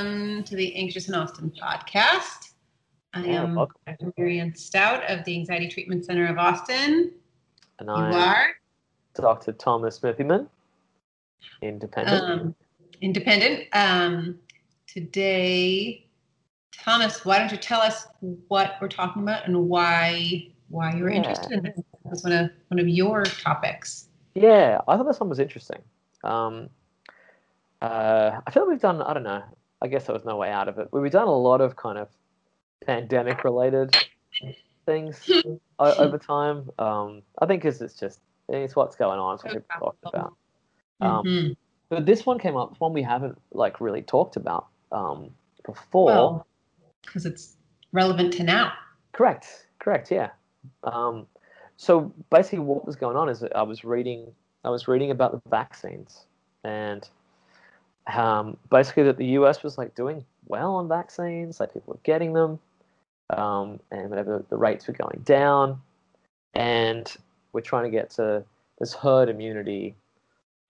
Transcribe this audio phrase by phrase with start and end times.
[0.00, 2.52] welcome to the Anxious in Austin podcast.
[3.12, 3.76] I Yeah, am welcome.
[3.86, 4.12] Dr.
[4.16, 7.12] Marianne Stout of the Anxiety Treatment Center of Austin.
[7.78, 8.46] And You I'm are
[9.14, 9.52] Dr.
[9.52, 10.48] Thomas Smithyman,
[11.60, 12.22] independent.
[12.30, 12.54] um,
[13.02, 13.66] independent.
[13.74, 14.38] Um,
[14.86, 16.06] today,
[16.72, 18.06] Thomas, why don't you tell us
[18.48, 21.16] what we're talking about and why why you're Yeah.
[21.18, 21.76] interested in this?
[21.76, 24.08] This was one of one of your topics.
[24.34, 25.82] yeah, I thought this one was interesting.
[26.24, 26.70] Um,
[27.82, 29.42] uh, I feel like we've done, I don't know,
[29.82, 30.88] I guess there was no way out of it.
[30.92, 32.08] We've done a lot of kind of
[32.84, 33.96] pandemic related
[34.86, 35.30] things
[35.78, 36.70] o- over time.
[36.78, 40.14] Um, I think 'cause it's just, it's what's going on, it's what So people talked
[40.14, 40.34] about.
[41.00, 41.56] Um, Mhm.
[41.88, 45.30] But this one came up, one we haven't like really talked about um,
[45.66, 46.06] before.
[46.06, 46.46] Well,
[47.02, 47.56] because it's
[47.92, 48.72] relevant to now.
[49.12, 49.66] Correct.
[49.80, 50.10] Correct.
[50.10, 50.30] Yeah.
[50.84, 51.26] Um,
[51.76, 54.32] so basically, what was going on is that I was reading.
[54.64, 56.26] I was reading about the vaccines,
[56.64, 57.08] and
[58.16, 59.62] um, basically that the U.S.
[59.62, 61.60] was like doing well on vaccines.
[61.60, 62.58] Like people were getting them,
[63.30, 65.80] um, and whatever the rates were going down,
[66.54, 67.12] and
[67.52, 68.44] we're trying to get to
[68.78, 69.94] this herd immunity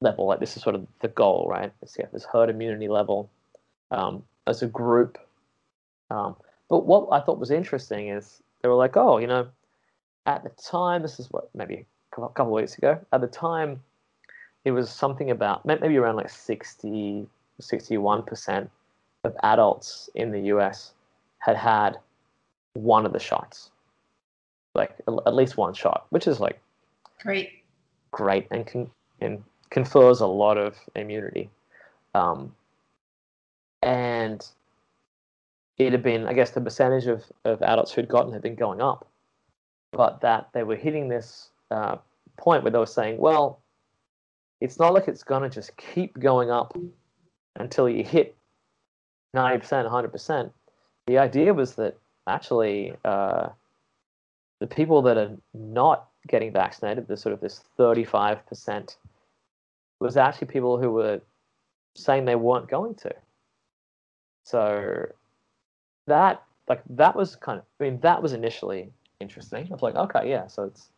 [0.00, 0.26] level.
[0.26, 1.72] Like this is sort of the goal, right?
[1.80, 3.30] This herd immunity level
[3.90, 5.18] um, as a group.
[6.10, 6.36] Um,
[6.68, 9.48] but what I thought was interesting is they were like, oh, you know,
[10.26, 12.98] at the time, this is what maybe a couple couple of weeks ago.
[13.12, 13.82] At the time,
[14.64, 17.26] it was something about maybe around like 60,
[17.60, 18.70] 61 percent
[19.24, 20.92] of adults in the U.S.
[21.38, 21.98] had had
[22.74, 23.70] one of the shots,
[24.74, 26.60] like at- at least one shot, which is like
[27.22, 27.62] Great.
[28.10, 31.50] great and con- and confers a lot of immunity.
[32.14, 32.54] Um,
[33.82, 34.46] and
[35.78, 38.80] it had been, I guess, the percentage of, of adults who'd gotten had been going
[38.82, 39.06] up,
[39.92, 41.96] but that they were hitting this uh,
[42.36, 43.59] point where they were saying, well,
[44.60, 46.76] it's not like it's going to just keep going up
[47.56, 48.36] until you hit
[49.34, 50.50] 90%, 100%.
[51.06, 53.48] The idea was that actually uh,
[54.60, 58.96] the people that are not getting vaccinated, the sort of this 35%,
[60.00, 61.20] was actually people who were
[61.96, 63.14] saying they weren't going to.
[64.44, 65.06] So
[66.06, 69.66] that like that was kind of I mean that was initially interesting.
[69.68, 70.88] I was like, okay, yeah, so it's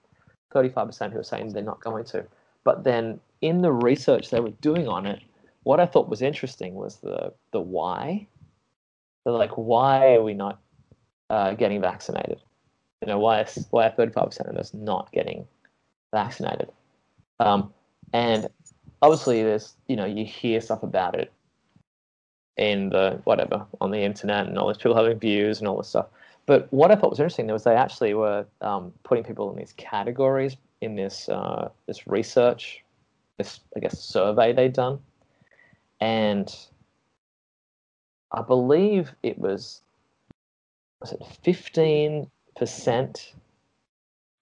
[0.54, 2.24] 35% who are saying they're not going to.
[2.64, 5.20] But then in the research they were doing on it,
[5.64, 8.26] what I thought was interesting was the the why.
[9.24, 10.58] They're like, why are we not
[11.30, 12.40] uh, getting vaccinated?
[13.00, 15.46] You know, why is why are 35% of us not getting
[16.12, 16.70] vaccinated?
[17.38, 17.72] Um,
[18.12, 18.48] and
[19.00, 21.32] obviously, there's you know you hear stuff about it
[22.56, 25.88] in the whatever on the internet and all these people having views and all this
[25.88, 26.06] stuff.
[26.46, 29.72] But what I thought was interesting was they actually were um, putting people in these
[29.76, 32.84] categories in this uh, this research,
[33.38, 34.98] this I guess survey they'd done,
[36.00, 36.54] and
[38.32, 39.80] I believe it was
[41.00, 43.34] was it fifteen percent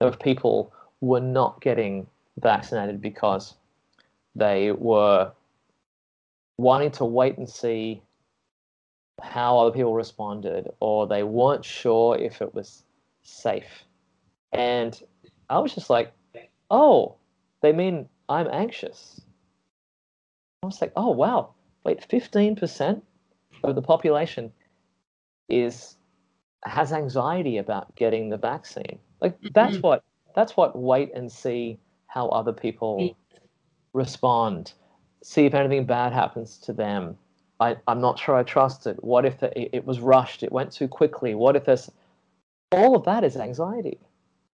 [0.01, 2.07] of people were not getting
[2.39, 3.55] vaccinated because
[4.35, 5.31] they were
[6.57, 8.01] wanting to wait and see
[9.21, 12.83] how other people responded, or they weren't sure if it was
[13.21, 13.85] safe.
[14.51, 14.99] And
[15.49, 16.11] I was just like,
[16.71, 17.17] oh,
[17.61, 19.21] they mean I'm anxious.
[20.63, 23.03] I was like, oh, wow, wait, 15%
[23.63, 24.51] of the population
[25.49, 25.97] is
[26.63, 28.99] has anxiety about getting the vaccine.
[29.21, 29.83] Like that's Mhm.
[29.83, 30.03] what
[30.35, 33.17] that's what wait and see how other people
[33.93, 34.73] respond
[35.23, 37.17] see if anything bad happens to them.
[37.59, 39.03] I, I'm not sure I trust it.
[39.03, 40.43] What if it, it was rushed?
[40.43, 41.35] It went too quickly.
[41.35, 41.91] What if there's
[42.71, 43.99] all of that is anxiety,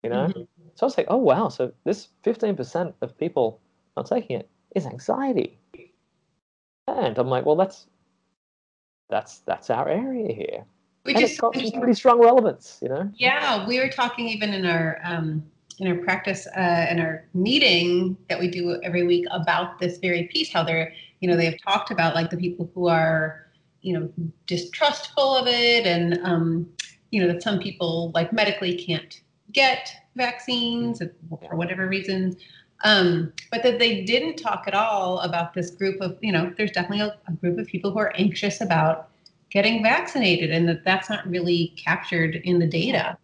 [0.03, 0.29] you know?
[0.29, 0.47] Mhm.
[0.75, 3.61] So I was like, oh wow, so this 15% of people
[3.97, 5.59] not taking it is anxiety.
[6.87, 7.87] And I'm like, well, that's
[9.09, 10.65] that's that's our area here,
[11.05, 13.11] Which and is got some pretty strong relevance, you know.
[13.17, 15.45] Yeah, we were talking even in our um,
[15.79, 20.25] in our practice uh, in our meeting that we do every week about this very
[20.25, 20.53] piece.
[20.53, 23.47] How they're you know they have talked about like the people who are
[23.83, 24.11] you know
[24.47, 26.69] distrustful of it, and um,
[27.11, 29.21] you know that some people like medically can't
[29.53, 32.37] get vaccines for whatever reasons.
[32.83, 36.73] Um, but that they didn't talk at all about this group of you know there's
[36.73, 39.09] definitely a, a group of people who are anxious about
[39.51, 43.17] getting vaccinated and that that's not really captured in the data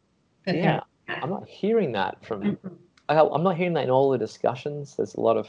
[0.47, 2.77] that Yeah, I'm not hearing that from Mhm.
[3.09, 4.97] I, I'm not hearing that in all the discussions.
[4.97, 5.49] There's a lot of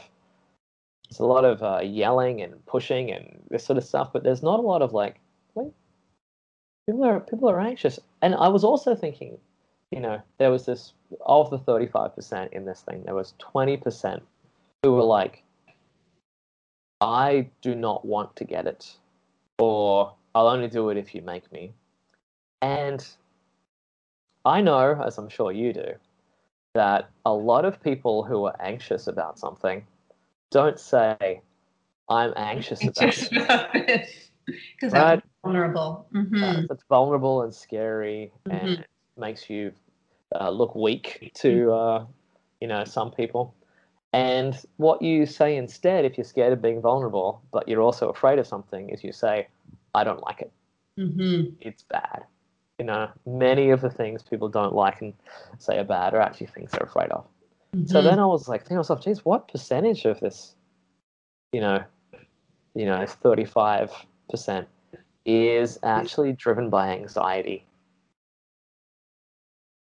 [1.08, 4.42] there's a lot of uh, yelling and pushing and this sort of stuff, but there's
[4.42, 5.20] not a lot of like,
[5.54, 5.72] wait,
[6.86, 8.00] people are people are anxious.
[8.20, 9.38] And I was also thinking,
[9.92, 10.94] you know, there was this
[11.26, 14.22] of the 35% in this thing, there was 20%
[14.82, 15.44] who were like,
[17.00, 18.96] I do not want to get it,
[19.58, 21.74] or I'll only do it if you make me.
[22.62, 23.06] And
[24.44, 25.94] I know, as I'm sure you do,
[26.74, 29.84] that a lot of people who are anxious about something
[30.50, 31.42] don't say,
[32.08, 33.30] I'm anxious about it.
[33.96, 34.30] this.
[34.46, 35.16] Because Right.
[35.16, 36.06] that's vulnerable.
[36.12, 38.78] hmm Uh, it's vulnerable and scary Mhm.
[38.78, 38.84] and
[39.16, 39.72] makes you
[40.40, 42.06] uh, look weak to, uh,
[42.60, 43.54] you know, some people.
[44.12, 48.38] And what you say instead, if you're scared of being vulnerable, but you're also afraid
[48.38, 49.48] of something, is you say,
[49.94, 50.52] I don't like it.
[50.96, 52.24] hmm it's bad.
[52.78, 55.14] You know, many of the things people don't like and
[55.58, 57.26] say are bad are actually things they're afraid of.
[57.86, 58.04] So Mm-hmm.
[58.04, 60.54] then I was like thinking to myself, geez, what percentage of this,
[61.52, 61.82] you know,
[62.74, 63.90] you know, thirty-five
[64.28, 64.68] percent
[65.24, 67.64] is actually driven by anxiety?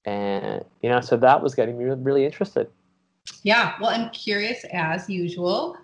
[0.06, 2.68] And you know, so that was getting me really interested.
[3.42, 5.76] Yeah, well, I'm curious as usual.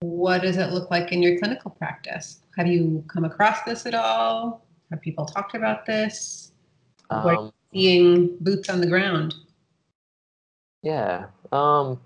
[0.00, 2.40] What does it look like in your clinical practice?
[2.56, 4.64] Have you come across this at all?
[4.90, 6.52] Have people talked about this?
[7.08, 9.34] What are Um, you seeing boots on the ground?
[10.82, 11.26] Yeah.
[11.50, 12.00] Um,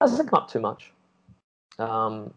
[0.00, 0.90] hasn't come up too much.
[1.78, 2.32] Um,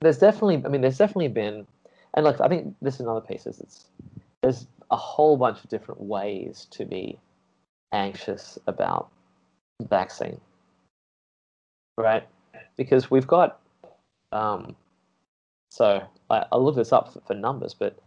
[0.00, 1.66] there's definitely, I mean, there's definitely been,
[2.14, 3.46] and like I think this is another piece.
[3.46, 3.84] Is it's
[4.42, 7.18] there's a whole bunch of different ways to be
[7.92, 9.10] anxious about
[9.78, 10.40] the vaccine,
[11.96, 12.26] right?
[12.76, 13.60] Because we've got,
[14.32, 14.76] um,
[15.70, 17.98] so I, I looked this up for, for numbers, but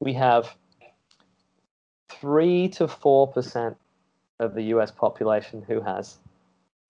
[0.00, 0.54] we have
[2.08, 3.76] three to four percent
[4.38, 6.18] of the US population who has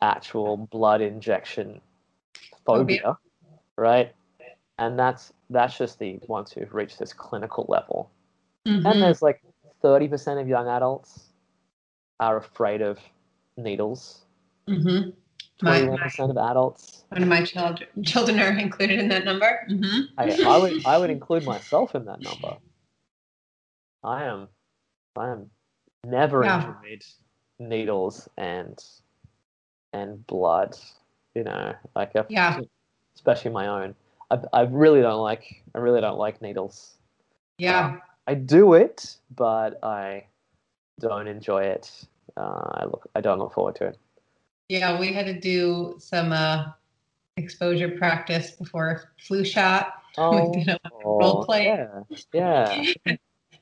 [0.03, 1.81] actual blood injection
[2.65, 3.19] phobia, Phobia.
[3.77, 4.15] right?
[4.79, 8.11] And that's that's just the ones who've reached this clinical level.
[8.67, 8.85] Mhm.
[8.85, 9.43] And there's like
[9.83, 11.31] 30% of young adults
[12.21, 12.99] are afraid of
[13.57, 14.25] needles.
[14.69, 15.15] Mhm.
[15.63, 17.05] 21% of adults.
[17.09, 19.65] One of my child, children are included in that number.
[19.69, 22.57] hmm I, I would I would include myself in that number.
[24.03, 24.49] I am
[25.17, 25.51] I am
[26.05, 26.75] never Yeah.
[26.83, 27.05] enjoyed
[27.59, 28.79] needles and
[29.93, 30.77] and blood.
[31.35, 32.61] You know, like I've- Yeah.
[33.15, 33.95] especially my own.
[34.31, 36.99] I I really don't like I really don't like needles.
[37.59, 38.01] Yeah.
[38.27, 40.27] I do it, but I
[41.01, 41.91] don't enjoy it.
[42.37, 43.99] Uh, I look I don't look forward to it.
[44.69, 46.67] Yeah, we had to do some uh,
[47.37, 49.93] exposure practice before a flu shot.
[50.19, 51.67] Oh, did a role play.
[51.67, 52.01] Yeah,
[52.33, 52.85] yeah.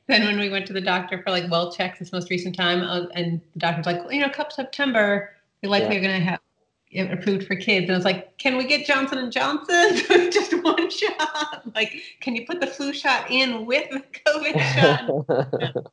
[0.06, 2.82] Then when we went to the doctor for like well checks this most recent time,
[2.82, 5.30] uh, and the doctor's like, well, you know, come September,
[5.62, 6.02] they likely Yeah.
[6.02, 6.40] going to have
[6.94, 7.84] approved for kids.
[7.84, 9.96] And I was like, can we get Johnson and Johnson?
[10.30, 11.62] Just one shot.
[11.74, 15.92] Like, can you put the flu shot in with the COVID shot?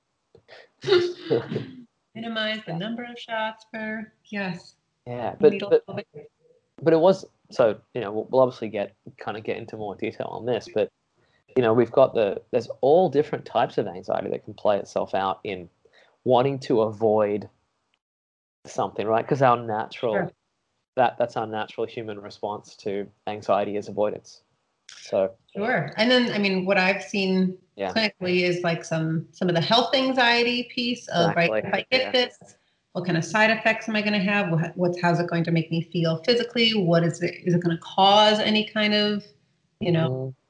[2.15, 4.75] Minimize the number of shots per yes.
[5.07, 6.03] yeah, but, but COVID.
[6.81, 9.95] but it was so you know we'll, we'll obviously get kind of get into more
[9.95, 10.89] detail on this, but
[11.56, 15.15] you know we've got the there's all different types of anxiety that can play itself
[15.15, 15.69] out in
[16.25, 17.47] wanting to avoid
[18.65, 19.24] something, right?
[19.25, 20.31] Because our natural Sure.
[21.01, 24.44] That that's our natural human response to anxiety is avoidance.
[25.01, 25.92] So Sure.
[25.98, 27.92] And then, I mean, what I've seen Yeah.
[27.92, 31.51] clinically is like some some of the health anxiety piece of right.
[31.65, 32.11] If I get Yeah.
[32.11, 32.56] this,
[32.94, 34.52] what kind of side effects am I going to have?
[34.52, 36.69] What, what's how's it going to make me feel physically?
[36.76, 37.33] What is it?
[37.45, 39.26] Is it going to cause any kind of
[39.80, 40.07] you know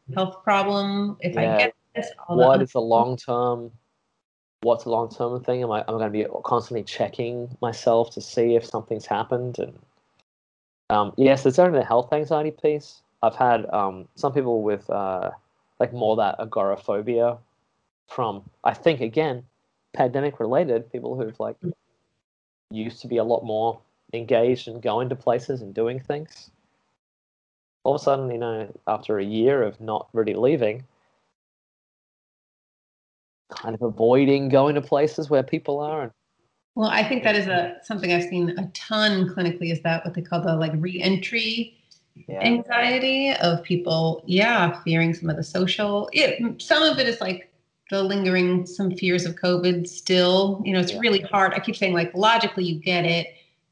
[0.10, 1.56] mm, health problem if Yeah.
[1.56, 2.08] I get this?
[2.28, 3.72] All what the, is the long term
[4.64, 8.22] what's a long term thing am i i'm going to be constantly checking myself to
[8.22, 9.74] see if something's happened and
[10.92, 13.02] um, yes it's only the health anxiety piece?
[13.24, 15.32] I've had um, some people with uh,
[15.80, 17.38] like more that agoraphobia
[18.08, 19.44] from i think again
[19.94, 21.56] pandemic related people who've like
[22.70, 23.80] used to be a lot more
[24.14, 26.50] engaged and going to places and doing things.
[27.84, 30.84] All of a sudden you know after a year of not really leaving
[33.50, 36.12] kind of avoiding going to places where people are and
[36.76, 39.72] well, I think that is a something I've seen a ton clinically.
[39.72, 41.78] Is that what they call the like reentry
[42.28, 46.10] yeah anxiety of people, yeah, fearing some of the social.
[46.14, 47.52] It, some of it is like
[47.90, 50.62] the lingering, some fears of COVID still.
[50.66, 51.00] You know, it's Yeah.
[51.00, 51.54] really hard.
[51.54, 53.28] I keep saying, like, logically, you get it.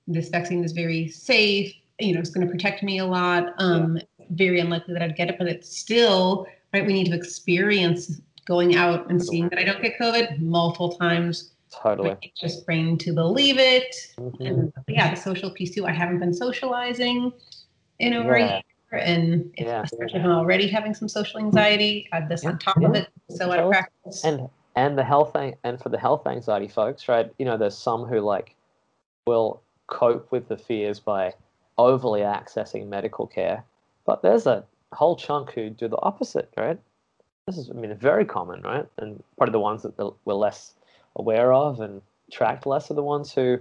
[0.07, 1.73] This vaccine is very safe.
[1.99, 3.53] You know, it's going to protect me a lot.
[3.57, 3.99] Um,
[4.31, 6.85] Very unlikely that I'd get it, but it's still, right?
[6.85, 11.51] We need to experience going out and seeing that I don't get COVID multiple times.
[11.71, 13.95] Totally Just brain to believe it.
[14.17, 14.47] Mhm.
[14.47, 15.85] And yeah, the social piece too.
[15.85, 17.31] I haven't been socializing
[17.99, 18.47] in over a
[18.91, 19.81] year, and if, Yeah.
[19.83, 23.07] especially if I'm already having some social anxiety, add this Yeah, on top of it.
[23.29, 24.23] So out of practice.
[24.25, 28.05] and and the health and for the health anxiety folks right you know there's some
[28.05, 28.55] who like
[29.27, 31.33] will cope with the fears by
[31.77, 33.63] overly accessing medical care
[34.05, 36.79] but there's a whole chunk who do the opposite right
[37.47, 38.85] this is, I mean, very common, right?
[38.99, 40.75] And probably the ones that we're less
[41.19, 43.59] aware of and tracked less are the ones who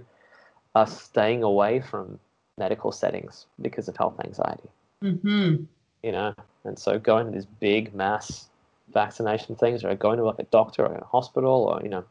[0.75, 2.19] are staying away from
[2.57, 4.69] medical settings because of health anxiety.
[5.03, 5.63] Mm-hmm.
[6.03, 8.47] You know, and so going to these big mass
[8.93, 12.03] vaccination things, or going to like a doctor or a hospital, or you know,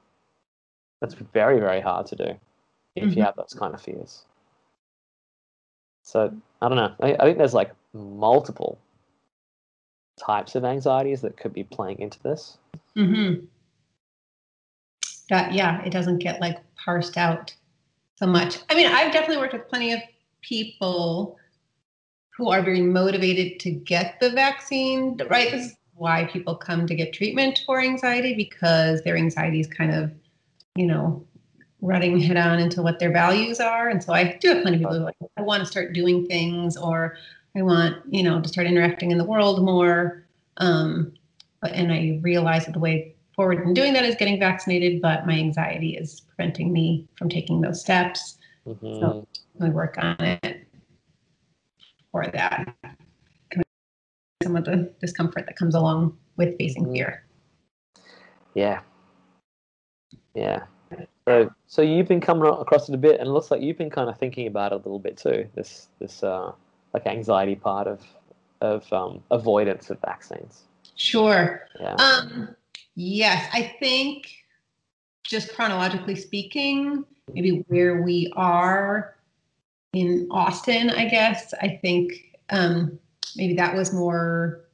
[1.00, 2.30] that's very very hard to do
[2.94, 3.18] if mm-hmm.
[3.18, 4.24] you have those kind of fears.
[6.02, 6.94] So I don't know.
[7.00, 8.78] I, I think there's like multiple
[10.18, 12.58] types of anxieties that could be playing into this.
[12.96, 13.44] Mm-hmm.
[15.28, 17.54] That yeah, it doesn't get like parsed out
[18.16, 18.58] so much.
[18.70, 20.00] I mean, I've definitely worked with plenty of
[20.40, 21.36] people
[22.36, 25.50] who are very motivated to get the vaccine, right?
[25.50, 29.92] This is why people come to get treatment for anxiety because their anxiety is kind
[29.92, 30.12] of,
[30.76, 31.26] you know,
[31.80, 33.88] running head on into what their values are.
[33.88, 36.26] And so I do have plenty of people who like, I want to start doing
[36.26, 37.16] things or
[37.56, 40.24] I want, you know, to start interacting in the world more.
[40.58, 41.12] Um,
[41.60, 45.24] but, and I realize that the way forward in doing that is getting vaccinated, but
[45.24, 48.36] my anxiety is preventing me from taking those steps.
[48.66, 48.98] Mm-hmm.
[48.98, 49.28] So
[49.60, 50.66] we work on it
[52.10, 52.74] for that.
[54.42, 56.94] Some of the discomfort that comes along with facing mm-hmm.
[56.94, 57.24] fear.
[58.54, 58.80] Yeah.
[60.34, 60.64] Yeah.
[61.28, 63.90] So, so you've been coming across it a bit, and it looks like you've been
[63.90, 65.46] kind of thinking about it a little bit too.
[65.54, 66.50] This, this, uh,
[66.92, 68.02] like anxiety part of
[68.60, 70.64] of um, avoidance of vaccines?
[70.96, 71.68] Sure.
[71.80, 71.94] Yeah.
[71.94, 72.56] Um,
[72.98, 74.28] yes, I think
[75.22, 79.16] just chronologically speaking, maybe where we are
[79.92, 82.98] in Austin, I guess, I think um,
[83.36, 84.64] maybe that was more,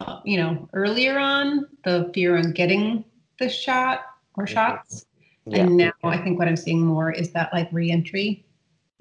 [0.00, 3.04] uh, you know, earlier on, the fear on getting
[3.38, 4.00] the shot
[4.36, 4.54] or mm-hmm.
[4.54, 5.06] shots.
[5.46, 5.58] Yeah.
[5.58, 8.44] And now I think what I'm seeing more is that like reentry.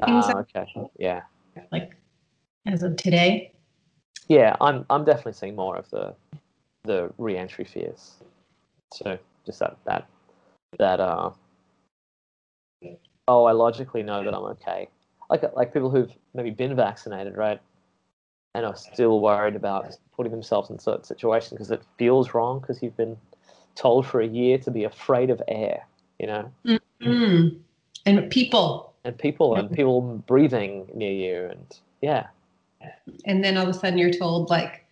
[0.02, 0.66] Ah, okay.
[0.98, 1.22] Yeah
[1.72, 1.96] like
[2.66, 3.52] as of today?
[4.28, 6.16] Yeah, I'm I'm definitely seeing more of the
[6.84, 8.16] the re-entry fears.
[8.94, 10.08] So just that that
[10.80, 11.32] that uh
[13.28, 14.90] oh, I logically know that I'm okay.
[15.30, 17.60] Like like people who've maybe been vaccinated, right,
[18.54, 22.84] and are still worried about putting themselves in certain situations because it feels wrong because
[22.84, 23.18] you've been
[23.76, 25.86] told for a year to be afraid of air,
[26.20, 26.52] you know.
[26.66, 27.58] Mm-hmm.
[28.06, 32.28] And people and people and people breathing near you and yeah
[33.26, 34.83] and then all of a sudden you're told like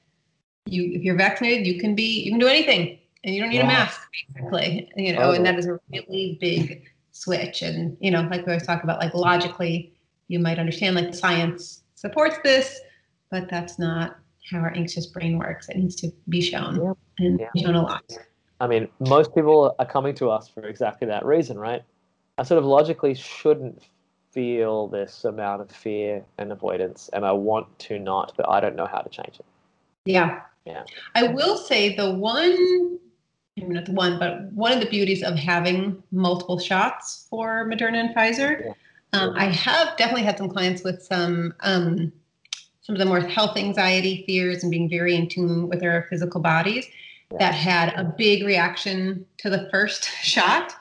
[0.65, 3.57] you if you're vaccinated you can be you can do anything and you don't need
[3.57, 3.63] yeah.
[3.63, 4.01] a mask
[4.33, 8.51] basically you know and that is a really big switch and you know like we
[8.51, 9.93] always talk about like logically
[10.27, 12.79] you might understand like science supports this
[13.29, 14.17] but that's not
[14.49, 16.97] how our anxious brain works it needs to be shown yep.
[17.19, 17.61] and yeah.
[17.61, 18.03] shown a lot
[18.59, 21.83] i mean most people are coming to us for exactly that reason right
[22.37, 23.83] i sort of logically shouldn't
[24.31, 28.75] feel this amount of fear and avoidance, and I want to not, but I don't
[28.75, 29.45] know how to change it.
[30.05, 30.41] Yeah.
[30.65, 30.83] Yeah.
[31.15, 32.99] I will say the one,
[33.57, 37.97] maybe not the one, but one of the beauties of having multiple shots for Moderna
[37.97, 38.65] and Pfizer.
[38.65, 38.73] Yeah.
[39.13, 42.11] Um, I have definitely had some clients with some um,
[42.81, 46.41] some of the more health anxiety fears and being very in tune with their physical
[46.41, 46.87] bodies
[47.31, 47.37] yeah.
[47.39, 50.73] that had a big reaction to the first shot.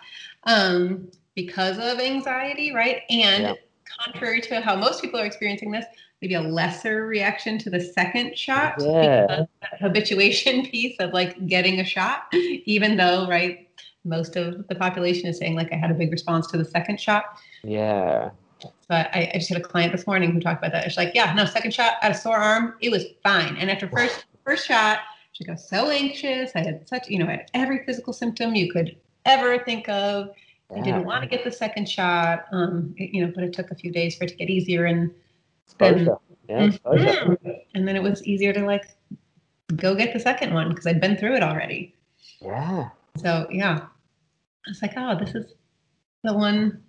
[0.44, 3.02] Um, because of anxiety, right?
[3.08, 3.54] And yeah.
[4.02, 5.86] contrary to how most people are experiencing this,
[6.20, 9.44] maybe a lesser reaction to the second shot yeah.
[9.78, 13.68] habituation piece of like getting a shot, even though, right,
[14.04, 17.00] most of the population is saying like I had a big response to the second
[17.00, 17.24] shot.
[17.62, 18.30] Yeah.
[18.88, 20.84] But I, I just had a client this morning who talked about that.
[20.84, 22.74] She's like, yeah, no, second shot, I had a sore arm.
[22.80, 23.56] It was fine.
[23.56, 24.98] And after first first shot,
[25.32, 26.52] she got so anxious.
[26.54, 30.30] I had such, you know, I had every physical symptom you could ever think of.
[30.74, 33.72] I didn't want to get the second shot, um, it, you know, but it took
[33.72, 35.10] a few days for it to get easier, and
[35.78, 36.08] then,
[36.48, 37.50] yeah, mm-hmm.
[37.74, 38.84] and then it was easier to like
[39.76, 41.94] go get the second one because I'd been through it already.
[42.40, 42.90] Yeah.
[43.16, 43.80] So yeah,
[44.66, 45.52] I was like, oh, this is
[46.24, 46.82] the one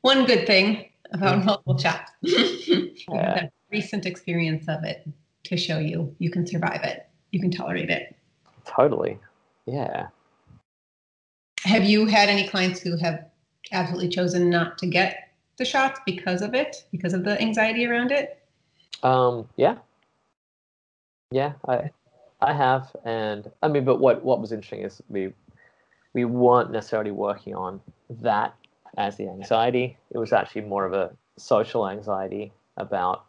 [0.00, 1.46] one good thing about mm-hmm.
[1.46, 2.10] multiple shots.
[2.22, 2.94] yeah.
[3.08, 5.06] That recent experience of it
[5.44, 8.14] to show you you can survive it, you can tolerate it.
[8.64, 9.18] Totally.
[9.66, 10.08] Yeah.
[11.64, 13.24] Have you had any clients who have
[13.70, 15.31] absolutely chosen not to get
[15.62, 18.42] the shots because of it, because of the anxiety around it?
[19.04, 19.76] Um, yeah,
[21.30, 21.90] yeah, I,
[22.40, 25.32] I have, and I mean, but what what was interesting is we
[26.14, 28.54] we weren't necessarily working on that
[28.96, 29.96] as the anxiety.
[30.10, 33.24] It was actually more of a social anxiety about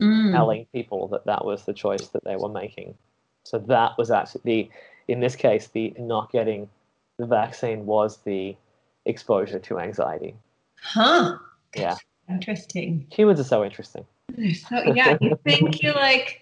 [0.00, 0.32] mm.
[0.32, 2.94] telling people that that was the choice that they were making.
[3.42, 4.70] So that was actually the,
[5.12, 6.68] in this case, the not getting
[7.18, 8.56] the vaccine was the
[9.04, 10.34] exposure to anxiety.
[10.80, 11.38] Huh.
[11.76, 11.96] Yeah.
[12.28, 13.06] Interesting.
[13.10, 14.04] Humans are so interesting.
[14.68, 16.40] So, yeah, you think you like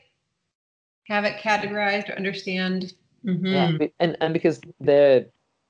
[1.09, 2.95] have it categorized or understand.
[3.25, 3.47] Mm-hmm.
[3.47, 5.27] Yeah, and and because they're,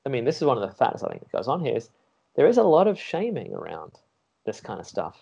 [0.07, 1.91] I mean, this is one of the facts I think that goes on here is
[2.37, 3.93] there is a lot of shaming around
[4.47, 5.17] this kind of stuff.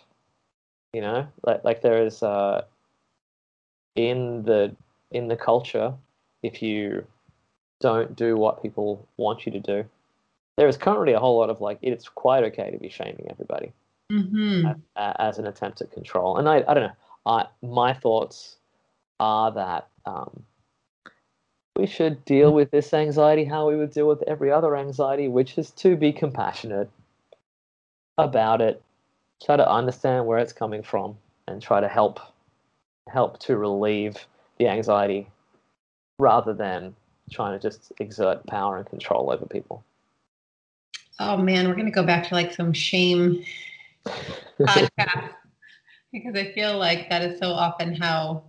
[0.92, 2.62] You know, like like there is uh,
[3.94, 4.74] in the
[5.10, 5.94] in the culture,
[6.42, 7.06] if you
[7.80, 9.84] don't do what people want you to do,
[10.60, 13.72] there is currently a whole lot of like it's quite okay to be shaming everybody
[14.12, 14.66] mm-hmm.
[14.94, 16.36] as, as, an attempt at control.
[16.36, 16.96] And I I don't know.
[17.24, 18.56] I my thoughts
[19.18, 20.42] are that um,
[21.76, 25.56] we should deal with this anxiety how we would deal with every other anxiety, which
[25.56, 26.90] is to be compassionate
[28.18, 28.82] about it,
[29.42, 31.16] try to understand where it's coming from,
[31.48, 32.20] and try to help
[33.08, 34.26] help to relieve
[34.58, 35.26] the anxiety
[36.18, 36.94] rather than
[37.30, 39.82] trying to just exert power and control over people.
[41.20, 43.44] Oh man, we're gonna go back to like some shame
[44.58, 45.30] podcast
[46.12, 48.44] because I feel like that is so often how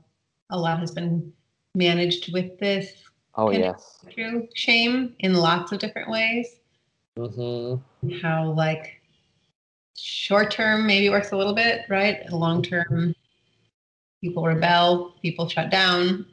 [0.51, 1.33] a lot has been
[1.75, 2.93] managed with this.
[3.35, 3.99] Oh yes.
[4.09, 6.47] True shame in lots of different ways.
[7.19, 8.19] Mm-hmm.
[8.21, 9.01] How like
[9.97, 12.21] short term maybe works a little bit, right?
[12.31, 13.13] Long term,
[14.21, 16.25] people rebel, people shut down.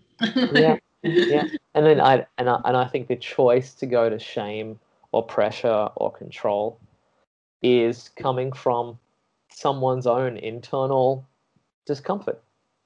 [0.52, 1.48] yeah, yeah.
[1.74, 4.78] And then I and I and I think the choice to go to shame
[5.12, 6.78] or pressure or control
[7.62, 8.98] is coming from
[9.50, 11.26] someone's own internal
[11.86, 12.40] discomfort.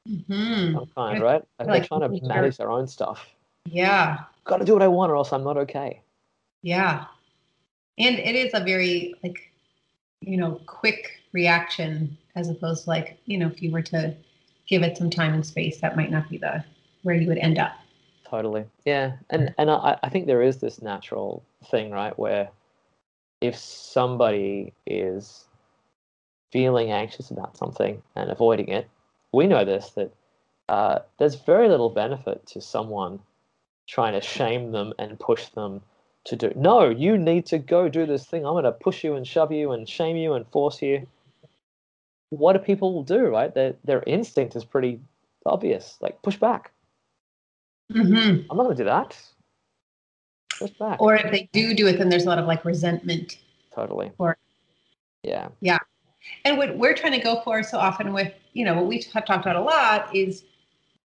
[0.09, 0.75] Mm-hmm.
[0.75, 1.43] Some kind, right?
[1.59, 3.29] Like, like they're trying to manage their own stuff.
[3.67, 4.19] Yeah.
[4.45, 6.00] Got to do what I want, or else I'm not okay.
[6.64, 7.07] Yeah,
[7.99, 9.50] and it is a very like,
[10.21, 14.14] you know, quick reaction as opposed to like, you know, if you were to
[14.69, 16.64] give it some time and space, that might not be the
[17.02, 17.73] where you would end up.
[18.33, 18.65] Totally.
[18.87, 22.49] Yeah, and and I, I think there is this natural thing, right, where
[23.43, 25.45] if somebody is
[26.51, 28.88] feeling anxious about something and avoiding it,
[29.35, 30.14] we know this that
[30.71, 33.21] uh, there's very little benefit to someone
[33.87, 35.83] trying to shame them and push them
[36.25, 36.55] to do.
[36.57, 38.47] No, you need to go do this thing.
[38.47, 41.07] I'm going to push you and shove you and shame you and force you.
[42.31, 43.55] What do people do, right?
[43.55, 45.01] Their their instinct is pretty
[45.45, 45.99] obvious.
[46.01, 46.73] Like push back.
[47.92, 48.50] Mm-hmm.
[48.50, 49.16] I'm not going to do that.
[50.59, 51.00] Push back.
[51.00, 53.38] Or if they do do it, then there's a lot of like resentment.
[53.74, 54.12] Totally.
[54.18, 54.37] Or
[55.22, 55.48] yeah.
[55.61, 55.78] Yeah.
[56.44, 59.24] And what we're trying to go for so often with, you know, what we have
[59.24, 60.44] talked about a lot is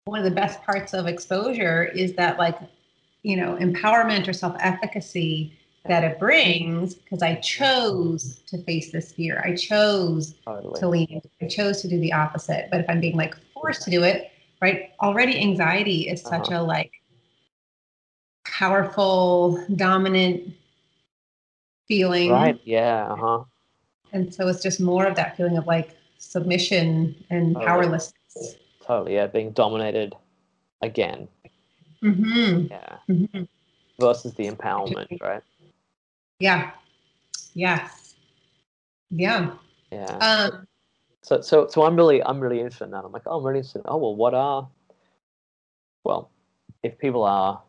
[0.06, 2.58] one of the best parts of exposure is that like,
[3.24, 5.54] you know, empowerment or self-efficacy
[5.86, 9.42] that it brings because I chose to face this fear.
[9.46, 10.80] I chose totally.
[10.80, 11.22] to lean.
[11.42, 12.68] I chose to do the opposite.
[12.70, 14.92] But if I'm being like forced to do it, right?
[15.02, 16.62] Already anxiety is such uh-huh.
[16.62, 16.92] a like
[18.46, 20.54] powerful, dominant
[21.88, 22.32] feeling.
[22.32, 22.60] Right.
[22.64, 23.08] Yeah.
[23.12, 23.44] Uh-huh.
[24.14, 27.66] And so it's just more of that feeling of like submission and totally.
[27.66, 28.56] powerlessness.
[28.86, 30.16] Totally, yeah, being dominated
[30.82, 31.28] again.
[32.04, 32.68] Mm-hmm.
[32.72, 32.98] Yeah.
[33.10, 33.44] Mm-hmm.
[34.00, 35.44] Versus the empowerment, right?
[36.40, 36.72] Yeah.
[37.54, 38.16] Yes.
[39.10, 39.54] Yeah.
[39.92, 40.18] Yeah.
[40.18, 40.67] Um,
[41.28, 43.04] so, so, so I'm really, I'm really interested in that.
[43.04, 43.82] I'm like, oh, I'm really interested.
[43.84, 44.66] Oh, well, what are,
[46.06, 46.32] well,
[46.84, 47.62] if people are,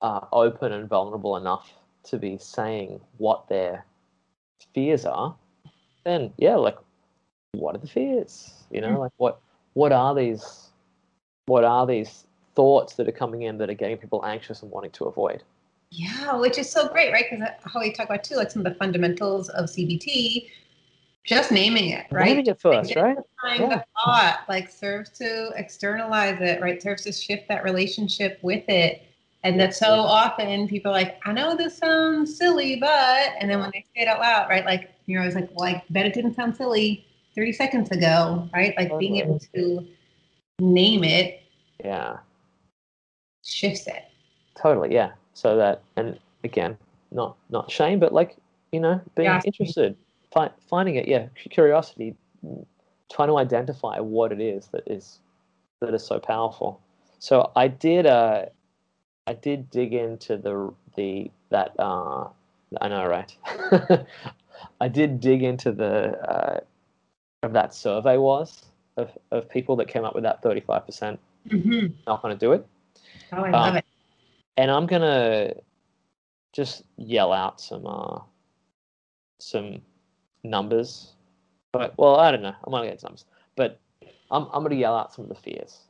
[0.00, 1.72] are open and vulnerable enough
[2.04, 3.84] to be saying what their
[4.72, 5.34] fears are,
[6.04, 6.76] then yeah, like
[7.50, 8.52] what are the fears?
[8.70, 9.00] You know, mm-hmm.
[9.00, 9.40] like what
[9.72, 10.68] what are these
[11.46, 14.92] what are these thoughts that are coming in that are getting people anxious and wanting
[14.92, 15.42] to avoid?
[15.90, 17.24] Yeah, which is so great, right?
[17.28, 20.48] Because how we talk about too, like some of the fundamentals of CBT,
[21.26, 22.26] just naming it, right?
[22.26, 23.16] Naming it first, like, right?
[23.58, 23.68] yeah.
[23.68, 26.80] The thought like serves to externalize it, right?
[26.80, 29.02] Serves to shift that relationship with it
[29.46, 33.60] and that so often people are like, I know this sounds silly, but, and then
[33.60, 36.14] when they say it out loud, right, like, you're always like, well, I bet it
[36.14, 38.74] didn't sound silly 30 seconds ago, right?
[38.76, 39.86] Like being able to
[40.58, 41.42] name it.
[41.84, 42.16] Yeah.
[43.44, 44.04] Shifts it.
[44.60, 45.12] Totally, yeah.
[45.34, 46.76] So that, and again,
[47.12, 48.36] not not shame, but like,
[48.72, 49.40] you know, being yeah.
[49.44, 49.96] interested,
[50.32, 52.14] fi- finding it, yeah, curiosity,
[53.10, 55.20] trying to identify what it is that is
[55.80, 56.80] that is so powerful.
[57.18, 58.46] So I did uh
[59.26, 62.28] I did dig into the the that uh,
[62.80, 63.36] I know right.
[64.80, 66.60] I did dig into the uh,
[67.42, 71.94] of that survey was of, of people that came up with that 35 percent mm-hmm.
[72.06, 72.66] not going to do it.
[73.32, 73.84] Oh, I love um, it.
[74.56, 75.54] And I'm gonna
[76.54, 78.20] just yell out some uh,
[79.38, 79.82] some
[80.50, 81.14] numbers,
[81.72, 82.54] but well, I don't know.
[82.64, 83.24] I'm gonna get numbers,
[83.56, 83.80] but
[84.30, 85.80] I'm I'm gonna yell out some of the fears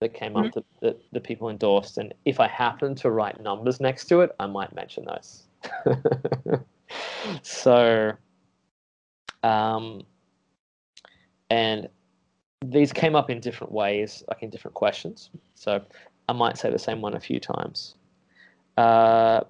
[0.00, 0.46] that came mm-hmm.
[0.46, 1.98] up that, that the people endorsed.
[1.98, 5.44] And if I happen to write numbers next to it, I might mention those.
[7.42, 8.12] so,
[9.42, 10.02] um,
[11.50, 11.88] and
[12.64, 15.30] these came up in different ways, like in different questions.
[15.54, 15.82] So
[16.28, 17.94] I might say the same one a few times.
[18.76, 19.42] Uh,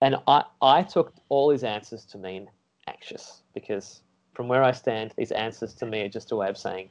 [0.00, 2.48] and I, I took all his answers to mean
[2.88, 4.02] anxious because
[4.34, 6.90] from where I stand, these answers to me are just a way of saying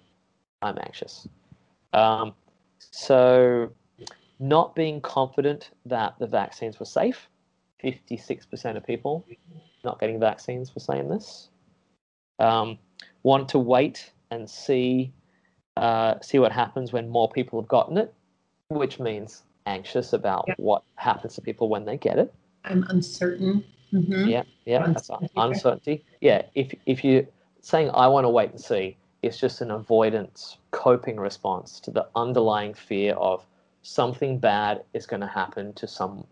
[0.61, 1.27] I'm anxious.
[1.93, 2.33] Um,
[2.79, 3.71] so,
[4.39, 7.27] not being confident that the vaccines were safe,
[7.83, 9.25] 56% of people
[9.83, 11.49] not getting vaccines were saying this.
[12.39, 12.77] Um,
[13.23, 15.13] want to wait and see
[15.77, 18.13] uh, see what happens when more people have gotten it,
[18.69, 20.57] which means anxious about yep.
[20.57, 22.33] what happens to people when they get it.
[22.65, 23.63] I'm uncertain.
[23.93, 24.27] Mm-hmm.
[24.27, 25.33] Yeah, yeah, uncertainty.
[25.35, 26.03] that's uncertainty.
[26.21, 27.27] Yeah, if if you
[27.61, 32.07] saying I want to wait and see, it's just an avoidance coping response to the
[32.15, 33.45] underlying fear of
[33.81, 36.25] something bad is going to happen to some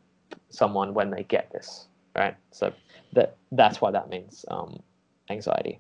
[0.50, 2.36] someone when they get this, right?
[2.52, 2.74] So
[3.14, 4.80] that that's why that means um,
[5.30, 5.80] anxiety.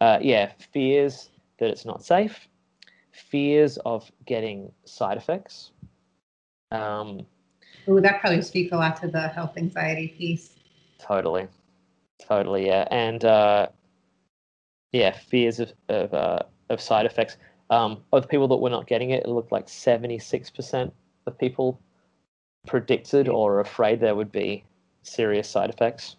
[0.00, 2.48] Uh, yeah, fears that it's not safe,
[3.12, 5.70] fears of getting side effects.
[6.70, 7.26] Um,
[7.88, 10.54] Ooh, that probably speaks a lot to the health anxiety piece.
[10.98, 11.46] Totally,
[12.26, 13.68] totally, yeah, and uh,
[14.92, 17.36] yeah, fears of of, uh, of side effects.
[17.68, 20.92] Um, of the people that were not getting it, it looked like seventy six percent
[21.26, 21.80] of people
[22.66, 24.64] predicted or afraid there would be
[25.02, 26.16] serious side effects.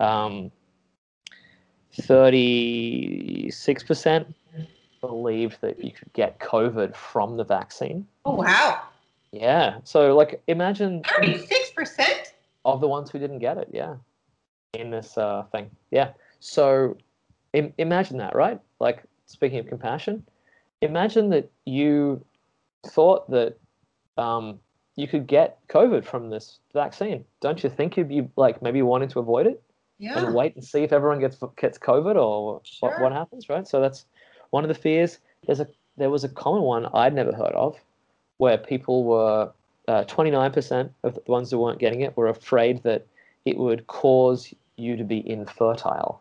[0.00, 0.50] Um,
[2.02, 4.34] 36%
[5.00, 8.06] believed that you could get COVID from the vaccine.
[8.24, 8.82] Oh, wow.
[9.32, 9.78] Yeah.
[9.84, 12.32] So, like, imagine 36%
[12.64, 13.68] of the ones who didn't get it.
[13.72, 13.96] Yeah.
[14.74, 15.70] In this uh, thing.
[15.90, 16.12] Yeah.
[16.40, 16.96] So,
[17.52, 18.60] Im- imagine that, right?
[18.80, 20.24] Like, speaking of compassion,
[20.80, 22.24] imagine that you
[22.86, 23.58] thought that
[24.18, 24.60] um,
[24.96, 27.24] you could get COVID from this vaccine.
[27.40, 29.62] Don't you think you'd be like maybe wanting to avoid it?
[29.98, 30.18] yeah.
[30.18, 32.90] and wait and see if everyone gets gets COVID or sure.
[32.90, 33.66] what, what happens, right?
[33.66, 34.04] So that's
[34.50, 35.18] one of the fears.
[35.46, 37.76] There's a there was a common one I'd never heard of,
[38.38, 39.50] where people were
[39.88, 43.06] uh, 29% of the ones who weren't getting it were afraid that
[43.44, 46.20] it would cause you to be infertile.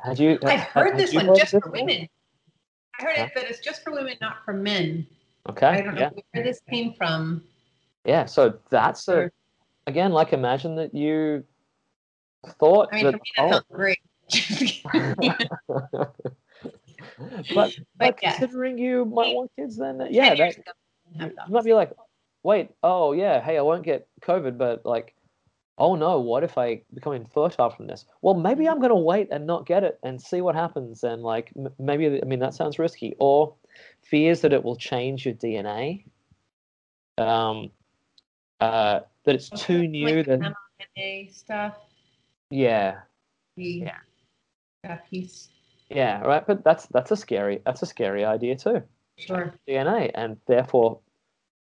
[0.00, 0.38] Had you?
[0.44, 2.08] I've heard this one just for women.
[2.98, 5.06] I heard it that it's just for women, not for men.
[5.48, 5.66] Okay.
[5.66, 6.10] I don't know yeah.
[6.32, 7.42] where this came from.
[8.04, 9.30] Yeah, so that's a
[9.86, 11.44] again like imagine that you
[12.58, 13.74] thought I mean, that, for me, that oh.
[13.74, 13.98] great.
[17.54, 18.38] but, but yeah.
[18.38, 20.56] considering you might want kids, then yeah, that,
[21.18, 21.92] you might be like,
[22.42, 25.14] wait, oh yeah, hey, I won't get COVID, but like,
[25.78, 28.04] oh no, what if I become infertile from this?
[28.22, 31.52] Well, maybe I'm gonna wait and not get it and see what happens, and like
[31.56, 33.54] m- maybe I mean that sounds risky, or
[34.02, 36.04] fears that it will change your DNA.
[37.18, 37.70] Um,
[38.60, 40.16] uh, that it's too new.
[40.18, 41.76] Like That stuff.
[42.50, 43.00] yeah,
[43.56, 43.96] Yeah.
[44.84, 45.48] That piece.
[45.90, 46.46] Yeah, right.
[46.46, 48.82] But that's that's a scary that's a scary idea too.
[49.18, 49.54] Sure.
[49.68, 51.00] DNA, and therefore,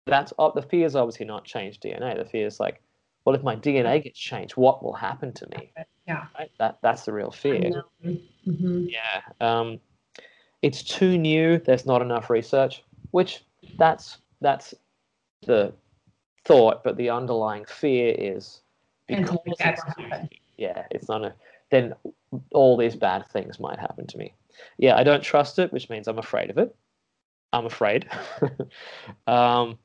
[0.05, 2.17] that's oh, the fear is obviously not change DNA.
[2.17, 2.81] The fear is like,
[3.25, 5.71] well, if my DNA gets changed, what will happen to me?
[6.07, 6.25] Yeah.
[6.37, 6.51] Right?
[6.59, 7.83] That that's the real fear.
[8.45, 9.21] hmm Yeah.
[9.41, 9.79] Um,
[10.61, 11.59] it's too new.
[11.59, 13.43] There's not enough research, which
[13.77, 14.73] that's that's
[15.45, 15.73] the
[16.45, 18.61] thought, but the underlying fear is
[19.07, 20.21] because it's will too happen.
[20.21, 21.33] new, yeah, it's not a
[21.69, 21.93] then
[22.51, 24.33] all these bad things might happen to me.
[24.77, 26.75] Yeah, I don't trust it, which means I'm afraid of it.
[27.53, 28.09] I'm afraid.
[29.27, 29.77] um,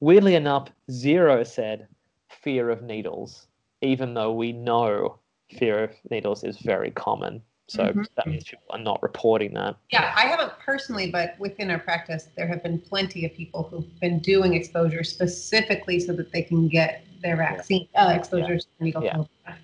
[0.00, 1.88] weirdly enough, zero said
[2.28, 3.46] fear of needles,
[3.80, 5.18] even though we know
[5.58, 7.42] fear of needles is very common.
[7.68, 8.06] So Mhm.
[8.16, 9.76] that means people are not reporting that.
[9.92, 14.00] Yeah, I haven't personally, but within our practice, there have been plenty of people who've
[14.00, 19.02] been doing exposure specifically so that they can get their vaccine uh, exposures to needle
[19.02, 19.22] Yeah.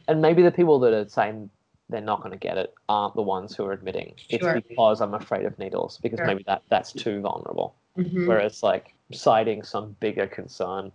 [0.09, 1.49] And maybe the people that are saying
[1.89, 4.57] they're not going to get it aren't the ones who are admitting Sure.
[4.57, 6.27] it's because I'm afraid of needles because Sure.
[6.27, 7.75] maybe that that's too vulnerable.
[7.99, 8.27] Mhm.
[8.27, 10.93] Whereas like citing some bigger concern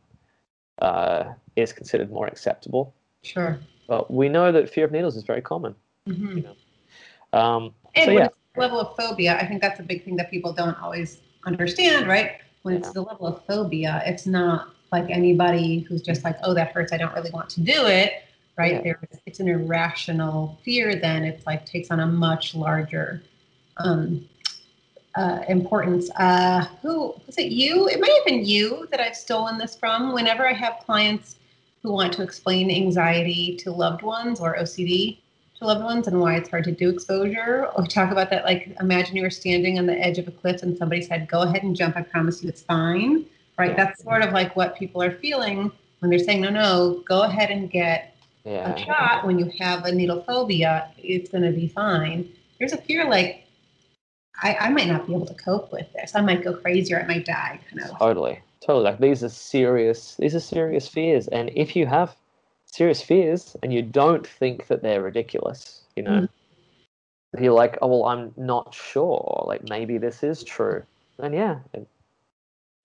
[0.81, 2.93] uh, is considered more acceptable.
[3.21, 3.59] Sure.
[3.87, 5.75] But we know that fear of needles is very common.
[6.07, 6.55] Mhm.
[7.33, 10.31] Um, And so when yeah, level of phobia, I think that's a big thing that
[10.31, 12.37] people don't always understand, right?
[12.63, 16.71] When it's the level of phobia, it's not like anybody who's just like, oh, that
[16.71, 18.23] hurts, I don't really want to do it,
[18.59, 18.73] right?
[18.73, 18.81] Yeah.
[18.81, 20.95] There, it's an irrational fear.
[20.95, 23.23] Then it's like takes on a much larger
[23.77, 24.27] um,
[25.15, 26.11] uh, importance.
[26.17, 27.53] Uh, who was it?
[27.53, 27.87] You?
[27.87, 30.13] It might have been you that I've stolen this from.
[30.13, 31.37] Whenever I have clients
[31.81, 35.19] who want to explain anxiety to loved ones or OCD
[35.57, 38.43] to loved ones and why it's hard to do exposure, or talk about that.
[38.43, 41.43] Like, imagine you were standing on the edge of a cliff and somebody said, "Go
[41.43, 41.95] ahead and jump.
[41.95, 43.25] I promise you, it's fine."
[43.57, 43.75] Right?
[43.75, 47.51] That's sort of like what people are feeling when they're saying, "No, no, go ahead
[47.51, 48.08] and get
[48.43, 50.91] yeah, a shot when you have a needle phobia.
[50.97, 53.45] It's going to be fine." there's a fear like
[54.41, 56.15] I, I might not be able to cope with this.
[56.15, 57.59] I might go crazy or I might die.
[57.69, 57.97] Kind of.
[57.97, 58.85] Totally, totally.
[58.85, 60.15] Like these are serious.
[60.15, 62.15] These are serious fears, and if you have
[62.65, 67.43] serious fears and you don't think that they're ridiculous, you know, mm-hmm.
[67.43, 69.43] you're like, oh well, I'm not sure.
[69.47, 70.83] Like maybe this is true.
[71.17, 71.87] And yeah, it,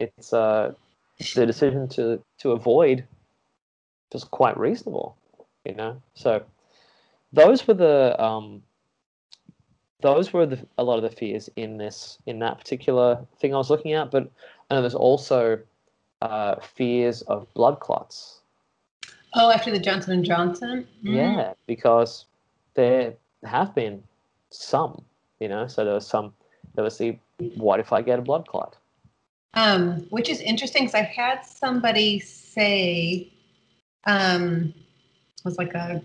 [0.00, 0.72] it's uh,
[1.34, 3.04] the decision to to avoid
[4.10, 5.16] just quite reasonable,
[5.64, 6.00] you know.
[6.14, 6.42] So
[7.33, 8.62] those were the um,
[10.00, 13.59] those were the, a lot of the fears in this in that particular thing I
[13.59, 14.11] was looking at.
[14.11, 14.31] But
[14.70, 15.59] I know there's also
[16.22, 18.40] uh, fears of blood clots.
[19.35, 20.87] Oh, after the Johnson and Johnson.
[21.05, 21.14] Mm.
[21.16, 22.27] Yeah, because
[22.74, 24.03] there have been
[24.50, 25.03] some,
[25.40, 25.66] you know.
[25.66, 26.33] So there was some.
[26.74, 27.18] There was the
[27.57, 28.77] what if I get a blood clot?
[29.55, 33.33] Um, which is interesting because I had somebody say,
[34.05, 34.74] um,
[35.44, 36.02] was like a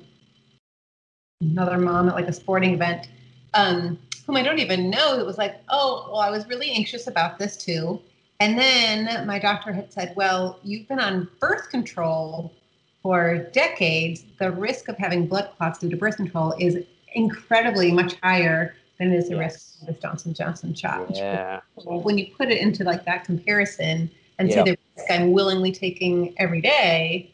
[1.41, 3.07] another mom at like a sporting event
[3.53, 7.07] um, whom I don't even know, it was like, oh, well, I was really anxious
[7.07, 7.99] about this too.
[8.39, 12.53] And then my doctor had said, well, you've been on birth control
[13.01, 14.23] for decades.
[14.37, 16.77] The risk of having blood clots due to birth control is
[17.13, 19.39] incredibly much higher than is the yes.
[19.39, 21.15] risk of this Johnson Johnson shot.
[21.15, 21.61] Yeah.
[21.85, 24.57] When you put it into like that comparison and yep.
[24.65, 27.33] say the risk I'm willingly taking every day,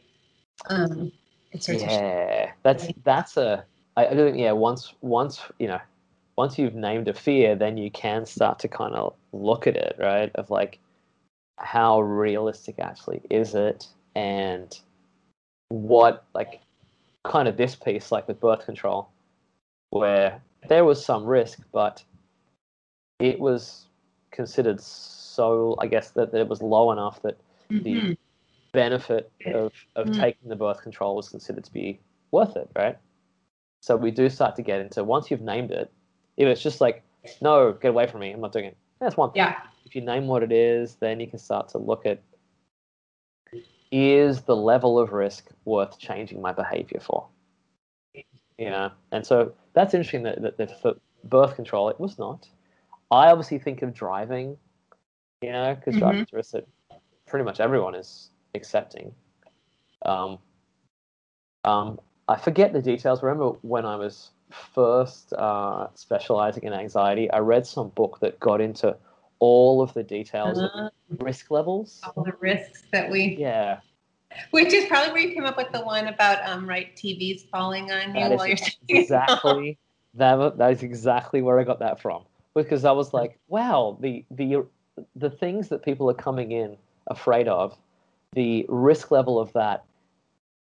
[0.69, 1.11] um,
[1.55, 3.65] it's yeah, that's that's a
[3.97, 5.79] I, I think yeah once once you know
[6.37, 9.95] once you've named a fear, then you can start to kind of look at it,
[9.99, 10.31] right?
[10.35, 10.79] Of like,
[11.57, 13.87] how realistic actually is it?
[14.15, 14.77] And
[15.69, 16.59] what, like,
[17.23, 19.09] kind of this piece, like with birth control,
[19.91, 22.03] where there was some risk, but
[23.19, 23.85] it was
[24.31, 27.37] considered so, I guess, that, that it was low enough that
[27.71, 27.83] mm-hmm.
[27.83, 28.17] the
[28.75, 30.19] benefit of, of mm-hmm.
[30.19, 31.99] taking the birth control was considered to be
[32.31, 32.97] worth it, right?
[33.81, 35.91] So we do start to get into once you've named it,
[36.37, 37.03] if it's just like,
[37.41, 38.77] no, get away from me, I'm not doing it.
[38.99, 39.43] That's one thing.
[39.43, 39.57] Yeah.
[39.85, 42.21] If you name what it is, then you can start to look at
[43.91, 47.27] is the level of risk worth changing my behavior for?
[48.57, 52.47] You know, and so that's interesting that, that, that for birth control, it was not.
[53.11, 54.57] I obviously think of driving,
[55.41, 55.99] you know, because mm-hmm.
[55.99, 56.67] driving risk that
[57.27, 59.13] pretty much everyone is accepting.
[60.05, 60.39] Um,
[61.63, 63.21] um, I forget the details.
[63.21, 64.31] Remember when I was
[64.73, 68.95] first uh, specializing in anxiety, I read some book that got into
[69.39, 70.89] all of the details uh-huh.
[71.11, 72.01] of risk levels.
[72.15, 73.35] All the risks that we.
[73.39, 73.79] Yeah.
[74.51, 77.91] Which is probably where you came up with the one about um, right TVs falling
[77.91, 78.57] on you while you're
[78.89, 79.77] exactly
[80.15, 80.57] that.
[80.57, 84.65] That is exactly where I got that from because I was like, wow, the the
[85.15, 86.75] the things that people are coming in
[87.07, 87.77] afraid of,
[88.35, 89.85] the risk level of that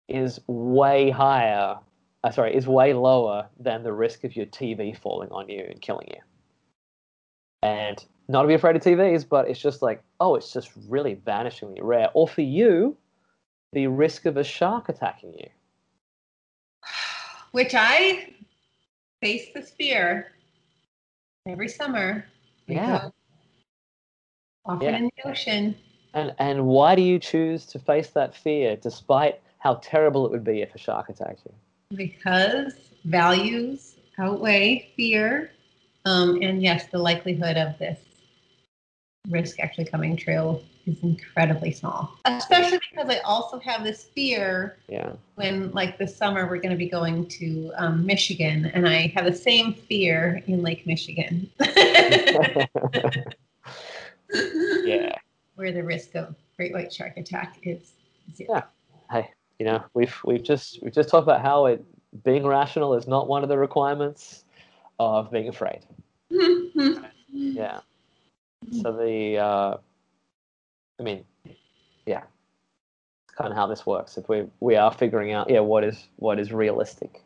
[0.08, 1.78] is way higher
[2.24, 5.82] uh, sorry, is way lower than the risk of your TV falling on you and
[5.82, 6.20] killing you.
[7.62, 11.16] And not to be afraid of TVs, but it's just like, oh, it's just really
[11.16, 12.10] vanishingly rare.
[12.14, 12.98] Or for you,
[13.74, 15.48] the risk of a shark attacking you.
[17.52, 18.34] Which I
[19.22, 20.32] face this fear
[21.48, 22.26] every summer.
[22.68, 23.10] Yeah.
[24.66, 24.98] Often yeah.
[24.98, 25.76] in the ocean.
[26.14, 30.44] And and why do you choose to face that fear despite how terrible it would
[30.44, 31.54] be if a shark attacked you?
[31.96, 32.74] because
[33.06, 35.52] values outweigh fear.
[36.06, 38.00] Um, and yes, the likelihood of this
[39.30, 42.18] risk actually coming true is incredibly small.
[42.26, 45.12] Especially because I also have this fear yeah.
[45.36, 49.26] when, like this summer, we're going to be going to um, Michigan, and I have
[49.26, 51.50] the same fear in Lake Michigan.
[54.84, 55.16] yeah.
[55.60, 57.92] Where the risk of great white shark attack is
[58.34, 58.50] zero.
[58.50, 58.64] Yeah.
[59.12, 61.84] Hey, you know, we've we've just we've just talked about how it
[62.24, 64.46] being rational is not one of the requirements
[65.02, 65.82] of being afraid.
[66.30, 67.82] yeah.
[68.72, 69.78] So the uh,
[70.98, 71.26] I mean,
[72.06, 72.22] yeah,
[73.28, 74.18] it's kind of how this works.
[74.18, 77.22] If we we are figuring out, yeah, what is what is realistic.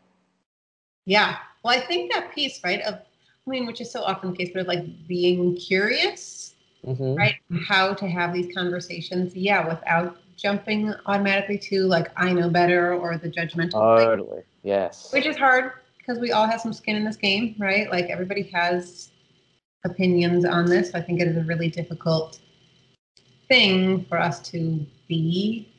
[1.05, 1.37] Yeah.
[1.61, 4.49] Well, I think that piece, right, of I mean, which is so often the case,
[4.51, 6.52] but of like being curious,
[6.85, 7.15] mm-hmm.
[7.15, 7.35] right?
[7.67, 13.17] How to have these conversations, yeah, without jumping automatically to like I know better or
[13.17, 13.97] the judgmental.
[13.97, 14.07] Thing.
[14.07, 14.29] Totally.
[14.29, 15.11] Thing, yes.
[15.11, 17.89] Which is hard because we all have some skin in this game, right?
[17.89, 19.11] Like everybody has
[19.85, 20.93] opinions on this.
[20.93, 22.39] I think it is a really difficult
[23.47, 25.69] thing for us to be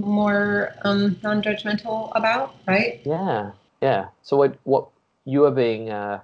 [0.00, 3.00] more um, non-judgmental about, right?
[3.04, 4.08] Yeah, yeah.
[4.22, 4.88] So what what
[5.24, 6.20] you are being uh,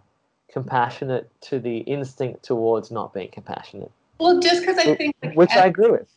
[0.53, 3.91] compassionate to the instinct towards not being compassionate.
[4.21, 6.09] Well, just because I think, like, which as, I agree with.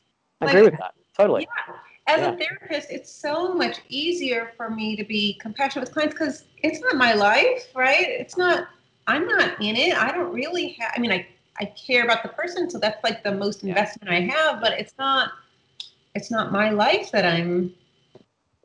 [0.42, 0.94] I like, agree with that.
[1.18, 1.48] Totally.
[1.68, 1.76] Yeah.
[2.08, 2.34] As yeah.
[2.34, 6.80] a therapist, it's so much easier for me to be compassionate with clients because it's
[6.82, 8.06] not my life, right?
[8.08, 8.68] It's not
[9.08, 9.96] I'm not in it.
[9.96, 10.92] I don't really have.
[10.96, 11.26] I mean, I
[11.60, 14.62] I care about the person, so that's like the most investment I have.
[14.62, 15.32] But it's not
[16.14, 17.74] it's not my life that I'm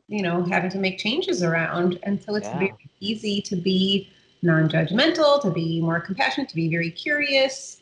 [0.07, 2.59] you know having to make changes around, and so it's Yeah.
[2.59, 4.09] very easy to be
[4.41, 7.77] non-judgmental, to be more compassionate, to be very curious.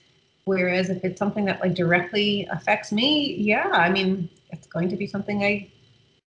[0.45, 4.95] Whereas if it's something that like directly affects me, yeah, I mean, it's going to
[4.95, 5.69] be something I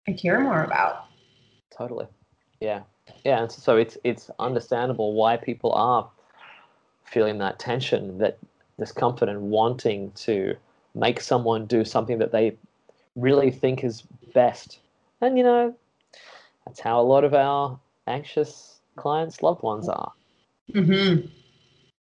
[0.06, 1.06] I care more about.
[1.76, 2.06] Totally.
[2.60, 2.82] Yeah.
[3.24, 3.46] Yeah.
[3.48, 6.08] So it's it's understandable why people are
[7.04, 8.38] feeling that tension, that
[8.78, 10.56] discomfort, and wanting to
[10.94, 12.56] make someone do something that they
[13.16, 14.78] really think is best.
[15.20, 15.74] And you know,
[16.66, 20.12] that's how a lot of our anxious clients' loved ones are.
[20.72, 21.26] Mm-hmm.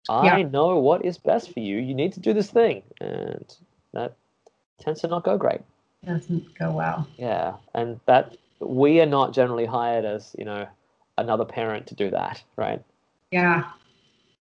[0.10, 1.78] I know what is best for you.
[1.78, 3.46] You need to do this thing, and
[3.94, 4.16] that
[4.80, 5.62] tends to not go great.
[6.06, 7.08] Doesn't go well.
[7.18, 10.68] Yeah, and that we are not generally hired as you know
[11.18, 12.84] another parent to do that, right?
[13.32, 13.64] Yeah.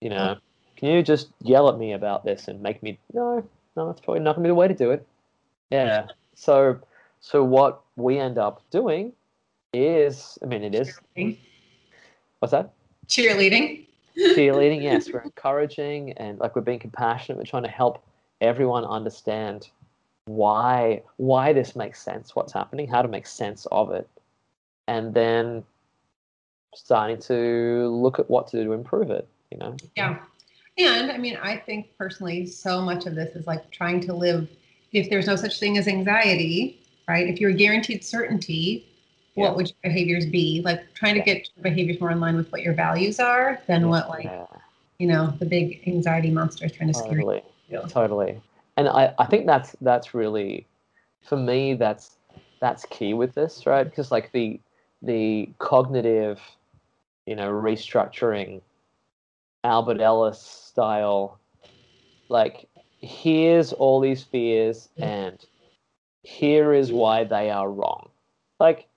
[0.01, 0.37] You know,
[0.77, 3.45] can you just yell at me about this and make me no,
[3.77, 5.07] no, that's probably not gonna be the way to do it.
[5.71, 6.07] Yeah.
[6.35, 6.79] So,
[7.21, 9.13] so what we end up doing
[9.73, 10.99] is, I mean, it is.
[12.39, 12.73] What's that?
[13.07, 13.87] Cheerleading.
[14.19, 14.83] Cheerleading.
[14.83, 17.39] Yes, we're encouraging and like we're being compassionate.
[17.39, 18.05] We're trying to help
[18.41, 19.69] everyone understand
[20.27, 24.09] why why this makes sense, what's happening, how to make sense of it,
[24.87, 25.65] and then
[26.75, 29.27] starting to look at what to do to improve it.
[29.51, 29.77] You know.
[29.97, 30.19] Yeah.
[30.79, 34.49] And I mean, I think personally, so much of this is like trying to live,
[34.93, 37.27] if there's no such thing as anxiety, right?
[37.27, 38.87] If you're guaranteed certainty,
[39.35, 39.45] Yeah.
[39.45, 40.63] what would your behaviors be?
[40.65, 43.89] Like trying to get your behaviors more in line with what your values are than
[43.89, 44.47] what, like, Yeah.
[44.99, 47.83] you know, the big anxiety monster is trying to scare totally you.
[47.89, 48.41] totally
[48.79, 50.67] and I, I think that's that's really
[51.21, 52.17] for me that's
[52.61, 54.61] that's key with this right because like the
[55.03, 56.41] the cognitive
[57.27, 58.63] you know restructuring
[59.65, 61.39] albert ellis style
[62.29, 62.69] like
[63.01, 65.05] here's all these fears mm.
[65.05, 65.45] and
[66.23, 68.09] here is why they are wrong
[68.61, 68.88] like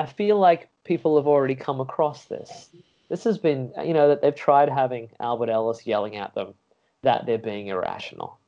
[0.00, 2.70] i feel like people have already come across this
[3.08, 6.54] this has been you know that they've tried having albert ellis yelling at them
[7.02, 8.40] that they're being irrational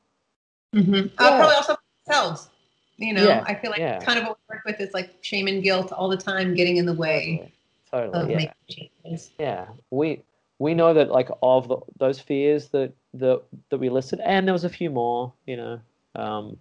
[0.73, 1.07] Mm-hmm.
[1.17, 2.49] Uh, probably also themselves.
[2.97, 3.99] You know, Yeah, I feel like yeah.
[3.99, 6.77] kind of what we work with is like shame and guilt all the time getting
[6.77, 7.51] in the way
[7.89, 9.31] totally, of totally yeah making changes.
[9.39, 10.23] yeah we
[10.59, 14.53] we know that like of the, those fears that that that we listed and there
[14.53, 15.79] was a few more you know
[16.15, 16.55] um,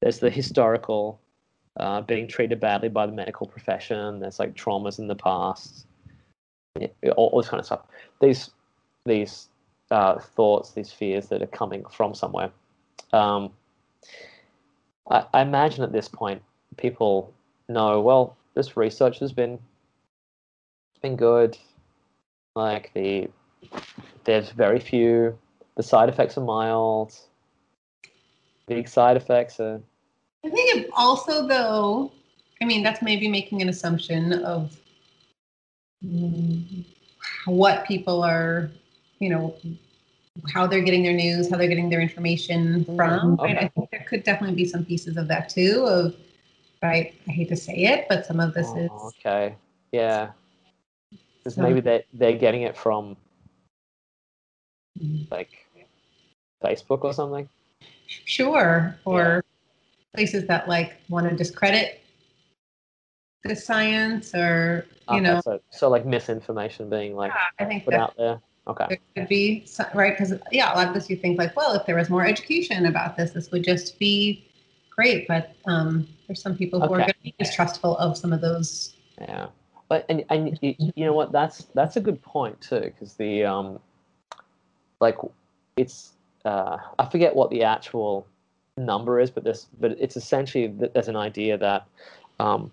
[0.00, 1.20] there's the historical
[1.78, 5.86] uh, being treated badly by the medical profession there's like traumas in the past
[6.76, 7.82] all, all this kind of stuff
[8.20, 8.50] these
[9.04, 9.48] these
[9.90, 12.50] uh, thoughts these fears that are coming from somewhere
[13.12, 13.50] um,
[15.10, 16.42] I, I imagine at this point
[16.76, 17.32] people
[17.68, 19.58] know well this research has been
[21.02, 21.58] been good.
[22.54, 23.28] Like the
[24.24, 25.38] there's very few.
[25.76, 27.14] The side effects are mild.
[28.66, 29.80] Big side effects are
[30.44, 32.10] I think it also, though,
[32.60, 34.76] I mean, that's maybe making an assumption of
[36.04, 36.84] mm,
[37.46, 38.70] what people are,
[39.20, 39.54] you know,
[40.52, 43.36] how they're getting their news, how they're getting their information from.
[43.36, 43.56] Right?
[43.56, 45.84] I think there could definitely be some pieces of that too.
[45.86, 46.16] Of
[46.82, 49.54] right, I hate to say it, but some of this is Oh, okay.
[49.92, 50.30] Yeah.
[51.38, 53.16] Because So- maybe they they're getting it from
[54.98, 55.50] mm, like
[56.64, 57.48] Facebook or something.
[58.06, 59.44] sure, or
[60.14, 62.00] places that like want to discredit
[63.44, 68.14] the science, or you know, so so like misinformation being like I think put out
[68.16, 68.40] there.
[68.68, 68.86] Okay.
[68.88, 71.74] there could be some, right because yeah a lot of this you think like well
[71.74, 74.46] if there was more education about this this would just be
[74.88, 77.06] great but um, there's some people who are Okay.
[77.06, 79.48] going to be distrustful of some of those Yeah,
[79.88, 81.32] but and and you, you know what?
[81.32, 83.78] That's that's a good point too, because the um,
[85.00, 85.16] like
[85.76, 86.12] it's
[86.44, 88.26] uh, I forget what the actual
[88.76, 91.86] number is, but this but it's essentially there's an idea that
[92.40, 92.70] um,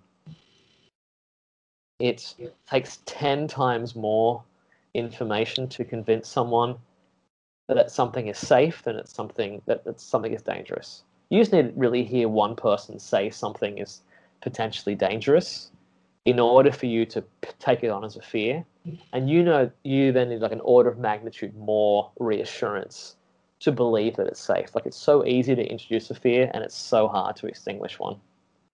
[2.00, 2.36] it
[2.70, 4.44] takes ten times more
[4.94, 6.76] information to convince someone
[7.68, 11.04] that something is safe than it's something that, that something is dangerous.
[11.30, 14.02] You just need to really hear one person say something is
[14.42, 15.70] potentially dangerous
[16.26, 17.24] in order for you to
[17.60, 18.66] take it on as a fear.
[19.14, 23.16] And you know, you then need like an order of magnitude more reassurance
[23.60, 24.74] to believe that it's safe.
[24.74, 28.18] Like it's so easy to introduce a fear and it's so hard to extinguish one.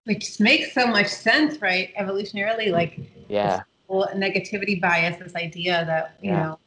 [0.04, 6.30] which makes so much sense right evolutionarily like Yeah, negativity bias this idea that you
[6.30, 6.42] Yeah.
[6.42, 6.58] know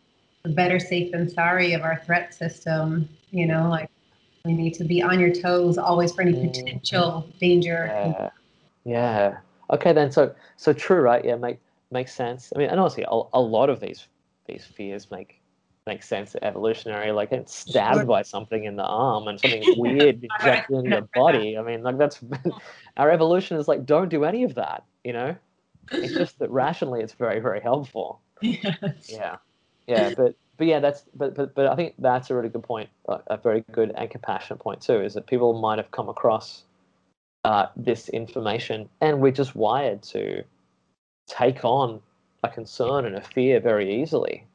[0.43, 3.89] the better safe than sorry of our threat system you know like
[4.45, 6.51] we need to be on your toes always for any Mhm.
[6.53, 8.29] potential danger yeah,
[8.85, 9.37] yeah.
[9.69, 10.11] Okay, then.
[10.11, 11.23] So, so true, right?
[11.23, 11.59] Yeah, make
[11.91, 12.51] makes sense.
[12.55, 14.07] I mean, and honestly, a, a lot of these
[14.47, 15.38] these fears make
[15.89, 17.11] make sense evolutionary.
[17.11, 21.57] Like it's stabbed by something in the arm and something weird injected in your body.
[21.57, 22.19] I mean, like that's
[22.97, 24.83] our evolution is like don't do any of that.
[25.03, 25.35] You know,
[25.91, 28.21] it's just that rationally it's very very helpful.
[28.41, 29.09] Yes.
[29.09, 29.37] Yeah,
[29.87, 32.89] yeah, but but yeah, that's but but but I think that's a really good point,
[33.07, 36.63] a very good and compassionate point too, is that people might have come across
[37.43, 40.43] uh, this information and we're just wired to
[41.27, 42.01] take on
[42.43, 44.45] a concern and a fear very easily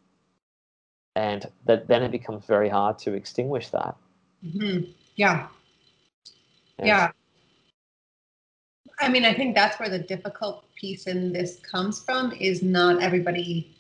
[1.17, 3.97] and that then it becomes very hard to extinguish that.
[4.45, 4.91] Mm-hmm.
[5.17, 5.49] Yeah.
[6.79, 7.11] And- Yeah.
[9.01, 13.03] I mean, I think that's where the difficult piece in this comes from is not
[13.03, 13.75] everybody.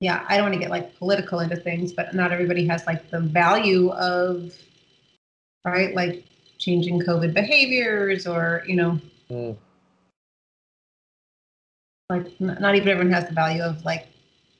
[0.00, 3.08] Yeah, I don't want to get like political into things, but not everybody has like
[3.10, 4.52] the value of,
[5.64, 5.94] right?
[5.94, 6.24] Like
[6.58, 9.56] changing COVID behaviors or, you know, Mm,
[12.10, 14.08] like n- not even everyone has the value of like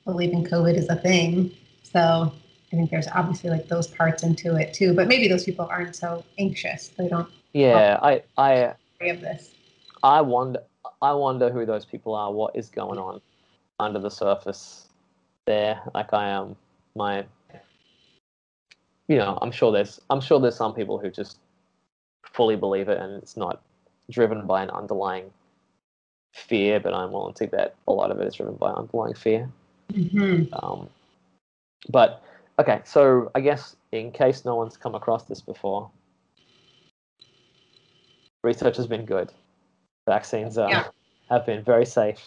[0.09, 1.53] believing COVID is a thing.
[1.83, 2.33] So
[2.73, 4.95] I think there's obviously like those parts into it too.
[4.95, 6.89] But maybe those people aren't so anxious.
[6.89, 9.55] They don't yeah, I I of this.
[10.03, 10.61] I wonder
[11.03, 12.33] I wonder who those people are.
[12.33, 13.21] What is going on
[13.79, 14.89] under the surface
[15.47, 15.81] there?
[15.95, 16.57] Like I am
[16.95, 17.25] my
[19.09, 21.39] you know, I'm sure there's I'm sure there's some people who just
[22.23, 23.63] fully believe it and it's not
[24.11, 25.31] driven by an underlying
[26.33, 29.51] fear, but I'm willing to bet a lot of it is driven by underlying fear.
[29.93, 30.89] Hmm Um,
[31.91, 32.23] but
[32.59, 35.91] okay, so I guess in case no one's come across this before,
[38.43, 39.33] research has been good.
[40.07, 40.85] Vaccines are, Yeah.
[41.31, 42.21] have been very safe.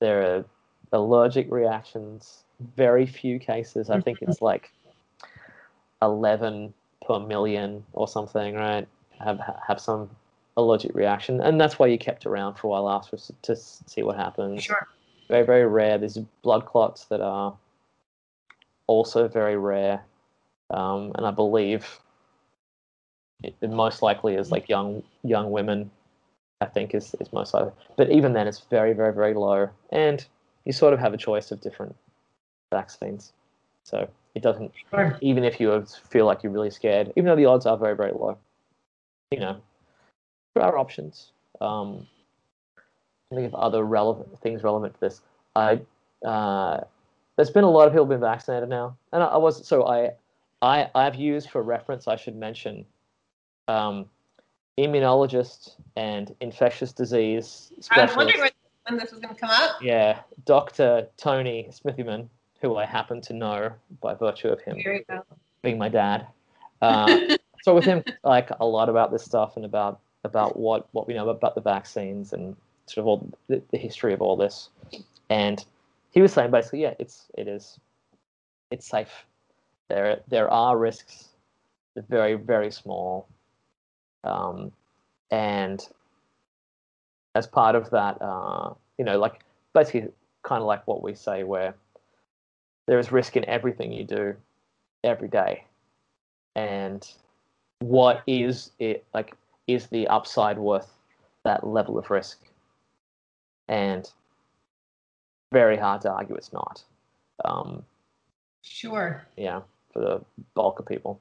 [0.00, 0.44] There are
[0.92, 2.44] allergic reactions,
[2.76, 3.90] very few cases.
[3.90, 4.72] I think it's like
[6.02, 6.74] 11
[7.06, 8.86] per million or something, right?
[9.20, 10.10] Have have some
[10.56, 14.02] allergic reaction, and that's why you kept around for a while after to, to see
[14.02, 14.88] what happens Sure.
[15.34, 15.98] Very very rare.
[15.98, 17.56] There's blood clots that are
[18.86, 20.04] also very rare,
[20.70, 22.00] um, and I believe
[23.42, 25.90] it, it most likely is like young young women.
[26.60, 30.24] I think is is most likely, but even then it's very very very low, and
[30.64, 31.94] you sort of have a choice of different
[32.70, 33.32] vaccines.
[33.82, 35.18] So it doesn't Sure.
[35.20, 38.12] even if you feel like you're really scared, even though the odds are very very
[38.12, 38.38] low.
[39.30, 39.56] You know,
[40.54, 41.32] there are options.
[41.60, 42.06] Um,
[43.34, 45.20] think of other relevant things relevant to this.
[45.56, 45.80] I
[46.24, 46.80] uh,
[47.36, 50.12] there's been a lot of people been vaccinated now, and I, I was so I
[50.62, 52.08] I I've used for reference.
[52.08, 52.84] I should mention
[53.68, 54.06] um,
[54.78, 58.50] immunologist and infectious disease I was wondering
[58.86, 59.80] when, this was going to come up.
[59.80, 62.28] Yeah, Doctor Tony Smithyman,
[62.60, 64.78] who I happen to know by virtue of him
[65.62, 66.26] being my dad.
[66.82, 71.06] Uh, so with him, like a lot about this stuff and about about what what
[71.06, 72.56] we know about the vaccines and
[72.86, 74.68] sort of all the, the history of all this.
[75.30, 75.64] And
[76.10, 77.78] he was saying basically, yeah, it's it is
[78.70, 79.24] it's safe.
[79.88, 81.28] There there are risks.
[81.94, 83.26] They're very very small.
[84.22, 84.72] Um,
[85.30, 85.86] and
[87.34, 89.40] as part of that, uh, you know, like
[89.74, 90.08] basically
[90.42, 91.74] kind of like what we say, where
[92.86, 94.34] there is risk in everything you do
[95.02, 95.64] every day
[96.56, 97.12] and
[97.80, 99.34] what is it like
[99.66, 100.92] is the upside worth
[101.44, 102.38] that level of risk
[103.68, 104.10] and
[105.52, 106.82] very hard to argue it's not
[107.44, 107.84] um,
[108.62, 109.24] Sure.
[109.36, 109.60] yeah
[109.92, 110.20] for the
[110.54, 111.20] bulk of people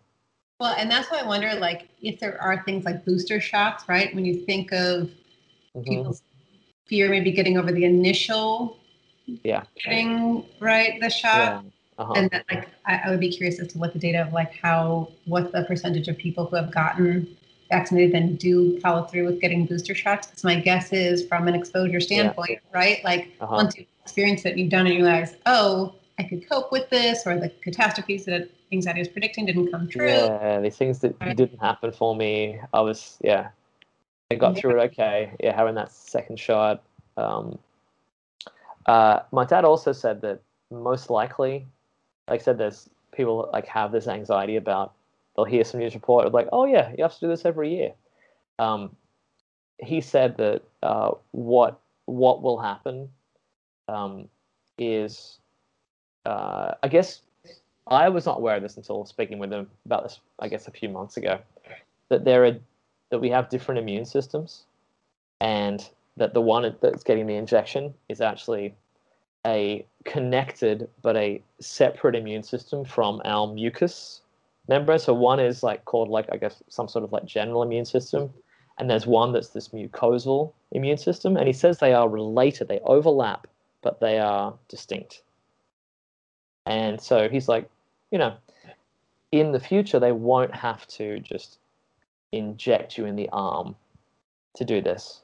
[0.59, 4.13] Well, and that's why I wonder, like, if there are things like booster shots, right?
[4.15, 5.09] When you think of
[5.75, 5.83] Mhm.
[5.89, 6.21] people's
[6.85, 8.77] fear, maybe getting over the initial
[9.43, 12.13] yeah getting right the shot, yeah uh-huh.
[12.15, 14.53] and that, like, I, I would be curious as to what the data of like
[14.61, 17.27] how what the percentage of people who have gotten
[17.73, 20.27] vaccinated then do follow through with getting booster shots.
[20.27, 22.99] Because my guess is, from an exposure standpoint, right?
[23.03, 23.55] Like, Uh-huh.
[23.55, 27.25] once you've experienced it, you've done it, you realize, oh, I could cope with this,
[27.25, 30.05] or the catastrophes that anxiety was predicting didn't come true.
[30.07, 31.37] yeah these things that Right.
[31.37, 33.49] didn't happen for me i was yeah
[34.31, 34.59] i got Yeah.
[34.61, 36.81] through it okay yeah having that second shot
[37.17, 37.45] um,
[38.87, 40.39] uh, my dad also said that
[40.71, 41.55] most likely
[42.29, 44.93] like I said there's people like have this anxiety about
[45.35, 47.75] they'll hear some news report of like oh yeah you have to do this every
[47.75, 47.93] year.
[48.59, 48.95] Um,
[49.79, 53.09] he said that uh, what what will happen
[53.87, 54.27] um,
[54.77, 55.39] is
[56.25, 57.21] uh, I guess
[57.87, 60.71] I was not aware of this until speaking with him about this I guess a
[60.71, 61.39] few months ago
[62.09, 62.57] that there are
[63.09, 64.63] that we have different immune systems
[65.39, 68.75] and that the one that's getting the injection is actually
[69.45, 74.21] a connected but a separate immune system from our mucus
[74.67, 74.99] membrane.
[74.99, 78.33] So one is like called like I guess some sort of like general immune system,
[78.77, 81.37] and there's one that's this mucosal immune system.
[81.37, 83.47] And he says they are related, they overlap
[83.83, 85.21] but they are distinct.
[86.65, 87.69] And so he's like,
[88.09, 88.35] you know,
[89.31, 91.59] in the future, they won't have to just
[92.31, 93.75] inject you in the arm
[94.55, 95.21] to do this.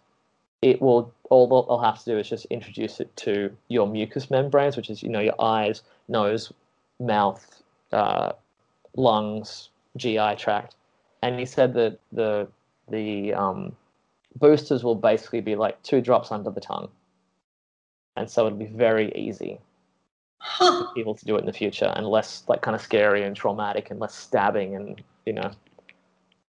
[0.61, 4.75] It will all they'll have to do is just introduce it to your mucous membranes,
[4.75, 6.51] which is you know your eyes, nose,
[6.99, 7.63] mouth,
[7.93, 8.33] uh,
[8.95, 10.75] lungs, GI tract,
[11.21, 12.47] and he said that the
[12.89, 13.75] the um,
[14.35, 16.89] boosters will basically be like two drops under the tongue,
[18.15, 19.59] and so it'll be very easy
[20.41, 20.85] Huh.
[20.85, 23.35] for people to do it in the future, and less like kind of scary and
[23.35, 25.51] traumatic, and less stabbing, and you know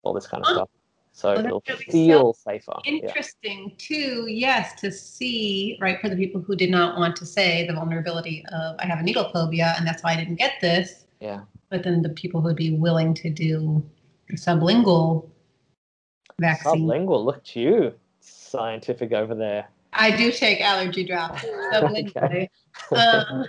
[0.03, 0.53] all this kind of Huh.
[0.55, 0.69] stuff.
[1.11, 2.73] So Well, it'll really feel safer.
[2.85, 2.91] Yeah.
[2.93, 7.67] Interesting too, yes, to see, right, for the people who did not want to say
[7.67, 11.05] the vulnerability of I have a needle phobia and that's why I didn't get this.
[11.19, 11.41] Yeah.
[11.69, 13.83] But then the people who would be willing to do
[14.33, 15.29] sublingual
[16.39, 16.87] vaccine.
[16.87, 19.67] Sublingual, look at you, scientific over there.
[19.93, 21.43] I do take allergy drops
[21.73, 22.49] sublingually.
[22.91, 23.45] Um,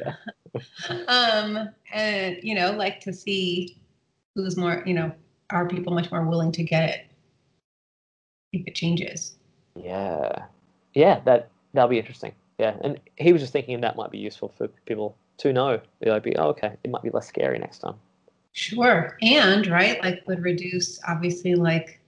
[1.08, 3.78] um, and you know, like to see
[4.34, 5.12] who's more, you know,
[5.50, 7.06] are people much more willing to get it
[8.52, 9.36] if it changes?
[9.76, 10.46] yeah,
[10.94, 12.32] yeah, that that'll be interesting.
[12.58, 15.80] Yeah, and he was just thinking that might be useful for people to know.
[16.00, 17.94] They'll be, oh, okay, it might be less scary next time.
[18.52, 19.16] Sure.
[19.22, 22.00] And right, like would reduce obviously like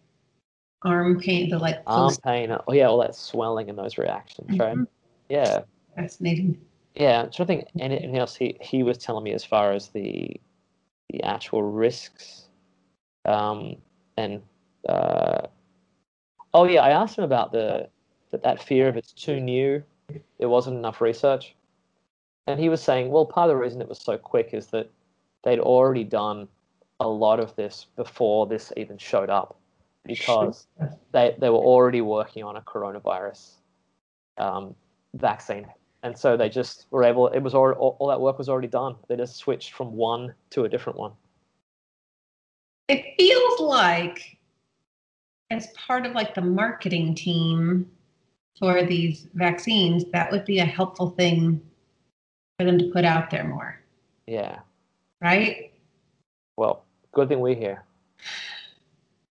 [0.83, 4.77] arm pain, the like Arm pain, oh yeah, all that swelling and those reactions, right?
[4.77, 4.87] Mhm.
[5.29, 5.63] Yeah,
[5.95, 6.61] fascinating.
[6.95, 7.23] yeah.
[7.23, 9.89] So I'm trying to think anything else he he was telling me as far as
[9.89, 10.41] the
[11.11, 12.49] the actual risks,
[13.25, 13.77] um,
[14.17, 14.43] and
[14.89, 15.47] uh,
[16.55, 17.89] oh yeah, I asked him about the
[18.31, 19.83] that that fear of it's too new,
[20.39, 21.55] there wasn't enough research,
[22.47, 24.91] and he was saying, well, part of the reason it was so quick is that
[25.45, 26.49] they'd already done
[27.01, 29.59] a lot of this before this even showed up,
[30.05, 30.67] because
[31.13, 33.55] they they were already working on a coronavirus
[34.39, 34.75] um,
[35.15, 35.67] vaccine,
[36.03, 37.29] and so they just were able.
[37.29, 38.97] It was already, all, all that work was already done.
[39.09, 41.13] They just switched from one to a different one.
[42.89, 44.39] It feels like
[45.51, 47.91] as part of like the marketing team
[48.59, 51.61] for these vaccines, that would be a helpful thing
[52.59, 53.79] for them to put out there more,
[54.27, 54.61] Yeah.
[55.23, 55.73] Right?
[56.57, 57.85] Well, good thing we're here.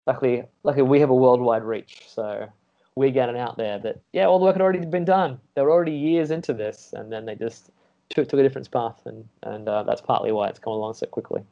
[0.08, 2.48] Luckily, luckily we have a worldwide reach, so
[2.96, 3.78] we're getting out there.
[3.80, 5.40] That yeah, all the work had already been done.
[5.56, 7.70] They were already years into this, and then they just
[8.10, 11.06] took, took a different path, and and uh, that's partly why it's come along so
[11.06, 11.44] quickly.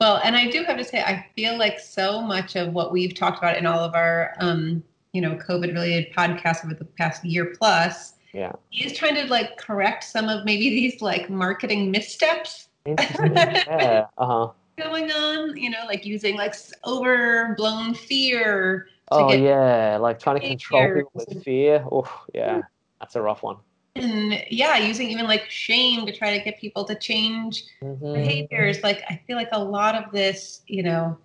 [0.00, 3.14] Well, and I do have to say, I feel like so much of what we've
[3.14, 4.82] talked about in all of our, um,
[5.12, 8.52] you know, COVID-related podcasts over the past year plus, Yeah.
[8.72, 13.60] is trying to like correct some of maybe these like marketing missteps Interesting.
[13.66, 14.06] yeah.
[14.16, 14.52] Uh huh.
[14.78, 15.56] going on.
[15.56, 16.54] You know, like using like
[16.86, 18.88] overblown fear.
[19.12, 21.84] To Oh get, yeah, like trying to control people with fear.
[21.90, 22.62] Oh yeah,
[23.00, 23.58] that's a rough one.
[23.94, 28.14] And yeah, using even like shame to try to get people to change Mhm.
[28.14, 28.82] behaviors.
[28.82, 31.18] Like I feel like a lot of this, you know,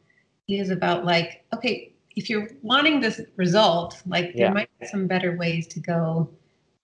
[0.49, 4.53] is about like, okay, if you're wanting this result, like there Yeah.
[4.53, 6.29] might be some better ways to go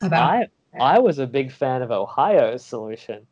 [0.01, 0.31] about.
[0.31, 0.47] I
[0.79, 3.27] I was a big fan of Ohio's solution.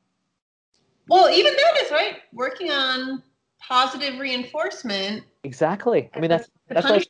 [1.11, 2.17] Well, even that is right.
[2.33, 3.21] Working on
[3.59, 5.23] positive reinforcement.
[5.43, 6.09] Exactly.
[6.13, 7.07] I mean that's that's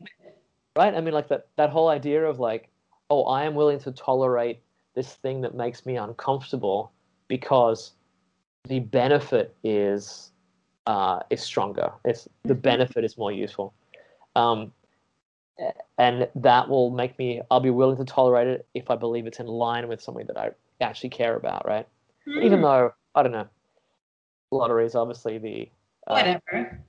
[0.75, 0.93] right?
[0.93, 2.69] I mean, like that that whole idea of like,
[3.09, 4.59] oh, I am willing to tolerate
[4.95, 6.91] this thing that makes me uncomfortable
[7.27, 7.91] because
[8.67, 10.31] the benefit is
[10.87, 11.91] uh, is stronger.
[12.05, 12.61] It's the Mhm.
[12.61, 13.73] benefit is more useful,
[14.35, 14.73] um,
[15.97, 17.41] and that will make me.
[17.51, 20.37] I'll be willing to tolerate it if I believe it's in line with something that
[20.37, 21.87] I actually care about, right?
[22.41, 23.47] Even Hmm, though I don't know,
[24.51, 25.69] lotteries obviously the
[26.07, 26.37] uh,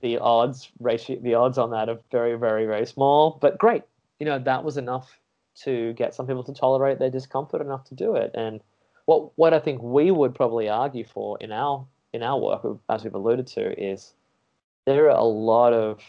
[0.01, 3.83] the odds ratio the odds on that are very very very small but great.
[4.19, 5.19] You know that was enough
[5.63, 8.31] to get some people to tolerate their discomfort enough to do it.
[8.33, 8.61] And
[9.05, 13.03] what what i think we would probably argue for in our in our work as
[13.03, 14.13] we've alluded to is
[14.85, 15.99] there are a lot of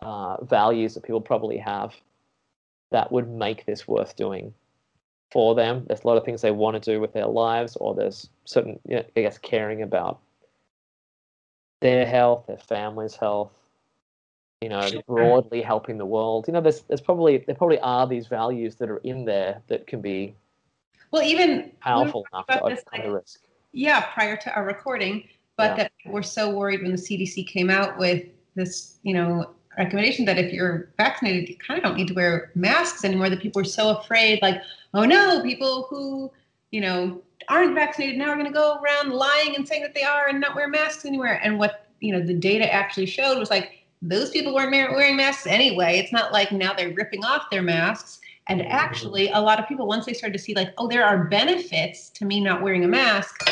[0.00, 1.94] uh, values that people probably have
[2.90, 4.52] that would make this worth doing
[5.32, 5.84] for them.
[5.86, 8.78] There's a lot of things they want to do with their lives or there's certain
[8.86, 10.20] you know, i guess caring about
[11.80, 13.52] their health, their family's health,
[14.60, 15.02] you know, Sure.
[15.06, 16.46] broadly helping the world.
[16.48, 19.86] You know, there's there's probably there probably are these values that are in there that
[19.86, 20.34] can be
[21.10, 23.40] Well, even powerful enough to overcome like, the risk.
[23.72, 25.76] yeah, prior to our recording, but Yeah.
[25.76, 28.24] that we're so worried when the CDC came out with
[28.54, 32.50] this, you know, recommendation that if you're vaccinated, you kind of don't need to wear
[32.54, 33.28] masks anymore.
[33.28, 34.62] That people are so afraid, like,
[34.94, 36.32] oh no, people who,
[36.70, 40.02] you know, aren't vaccinated now are going to go around lying and saying that they
[40.02, 41.40] are and not wear masks anywhere.
[41.42, 45.46] And what you know the data actually showed was like those people weren't wearing masks
[45.46, 45.98] anyway.
[45.98, 48.20] It's not like now they're ripping off their masks.
[48.48, 51.24] And actually, a lot of people, once they started to see, like, oh, there are
[51.24, 53.42] benefits to me not wearing a mask,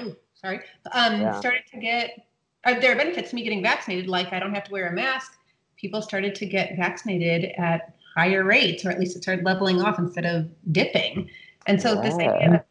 [0.00, 0.60] ooh, sorry,
[0.92, 1.38] um, Yeah.
[1.38, 2.26] started to get,
[2.64, 4.92] uh, there are benefits to me getting vaccinated, like I don't have to wear a
[4.92, 5.34] mask.
[5.76, 9.98] People started to get vaccinated at higher rates, or at least it started leveling off
[9.98, 11.28] instead of dipping.
[11.66, 12.66] And so, this idea that,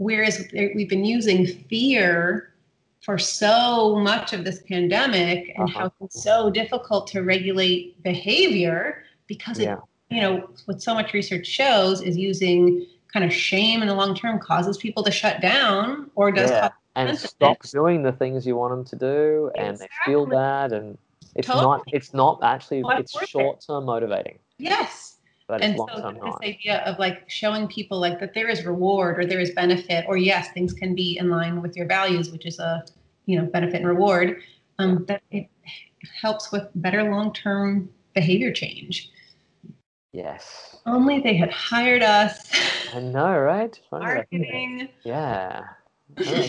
[0.00, 2.54] whereas we've been using fear
[3.02, 5.78] for so much of this pandemic and Uh-huh.
[5.80, 9.76] how it's so difficult to regulate behavior because it Yeah.
[10.10, 14.14] you know what so much research shows is using kind of shame in the long
[14.14, 16.70] term causes people to shut down or does Yeah.
[16.96, 20.98] And stop doing the things you want them to do, and they feel bad, and
[21.36, 21.64] it's Totally.
[21.64, 21.82] not.
[21.92, 22.80] It's not actually.
[22.80, 25.09] Not It's short term motivating, yes
[25.50, 29.26] but and so this idea of like showing people like that there is reward or
[29.26, 32.58] there is benefit or yes things can be in line with your values which is
[32.58, 32.84] a
[33.26, 34.40] you know benefit and reward
[34.78, 35.48] um, that it
[36.22, 39.10] helps with better long term behavior change
[40.12, 40.76] Yes.
[40.86, 42.50] only they had hired us
[42.92, 43.78] I know, right?
[43.92, 45.64] Marketing Yeah.
[46.18, 46.48] Yeah,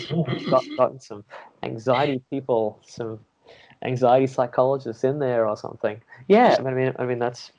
[0.50, 1.24] got, gotten some
[1.62, 3.20] anxiety people, some
[3.82, 6.00] anxiety psychologists in there or something.
[6.26, 7.52] Yeah, I mean, I mean that's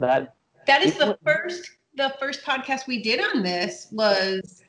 [0.00, 0.34] that.
[0.66, 4.62] That is the first the first podcast we did on this was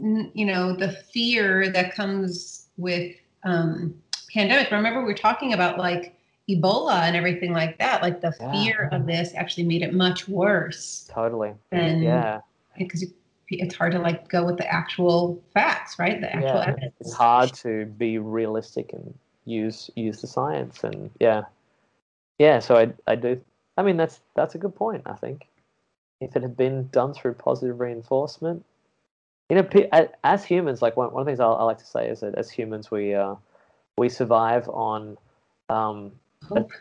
[0.00, 3.14] you know the fear that comes with
[3.44, 3.94] um
[4.32, 4.70] pandemic.
[4.70, 6.16] Remember we were talking about like
[6.48, 8.02] Ebola and everything like that.
[8.02, 8.52] Like the Yeah.
[8.52, 11.54] fear of this actually made it much worse Totally.
[11.70, 12.40] than Yeah.
[12.76, 13.04] because
[13.48, 16.20] it's hard to like go with the actual facts, right?
[16.20, 16.66] The actual Yeah.
[16.68, 16.94] evidence.
[17.00, 19.14] It's hard to be realistic and
[19.44, 21.42] use use the science and yeah,
[22.38, 22.58] yeah.
[22.60, 23.40] So I I do.
[23.76, 25.02] I mean that's that's a good point.
[25.06, 25.46] I think
[26.20, 28.64] if it had been done through positive reinforcement,
[29.48, 32.08] you know, as humans, like one one of the things I, I like to say
[32.08, 33.36] is that as humans we uh
[33.96, 35.16] we survive on
[35.68, 36.12] um,
[36.48, 36.72] Hope.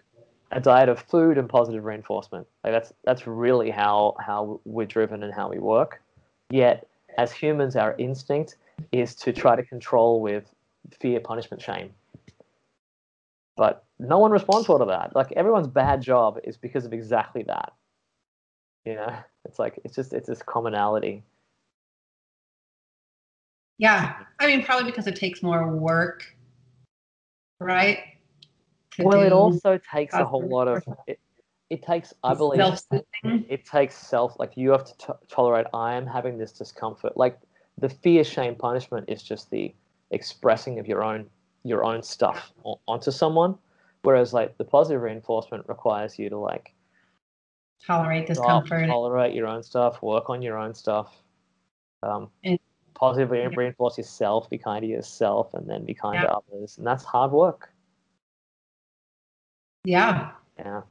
[0.52, 2.48] a diet of food and positive reinforcement.
[2.64, 6.02] Like that's that's really how how we're driven and how we work.
[6.50, 6.88] Yet,
[7.18, 8.56] as humans, our instinct
[8.92, 10.46] is to try to control with
[11.00, 11.92] fear, punishment, shame.
[13.56, 15.16] But no one responds well to that.
[15.16, 17.74] Like everyone's bad job is because of exactly that.
[18.86, 21.24] You know, it's like it's just it's this commonality.
[23.78, 24.16] Yeah.
[24.40, 26.24] I mean probably because it takes more work,
[27.60, 28.00] right?
[28.98, 31.20] Well, it also takes a whole lot of it.
[31.70, 32.60] It takes, I believe,
[33.24, 37.38] it takes self like you have to t- tolerate i am having this discomfort like
[37.78, 39.72] the fear shame punishment is just the
[40.10, 41.28] expressing of your own
[41.64, 42.52] your own stuff
[42.88, 43.56] onto someone
[44.04, 46.74] whereas like the positive reinforcement requires you to like
[47.86, 48.88] tolerate discomfort.
[48.88, 51.22] tolerate your own stuff work on your own stuff
[52.04, 52.60] um, And-
[52.94, 53.50] positively Yeah.
[53.56, 56.24] reinforce yourself be kind to yourself and then be kind Yeah.
[56.24, 57.72] to others and that's hard work
[59.86, 60.32] Yeah.
[60.58, 60.82] Yeah.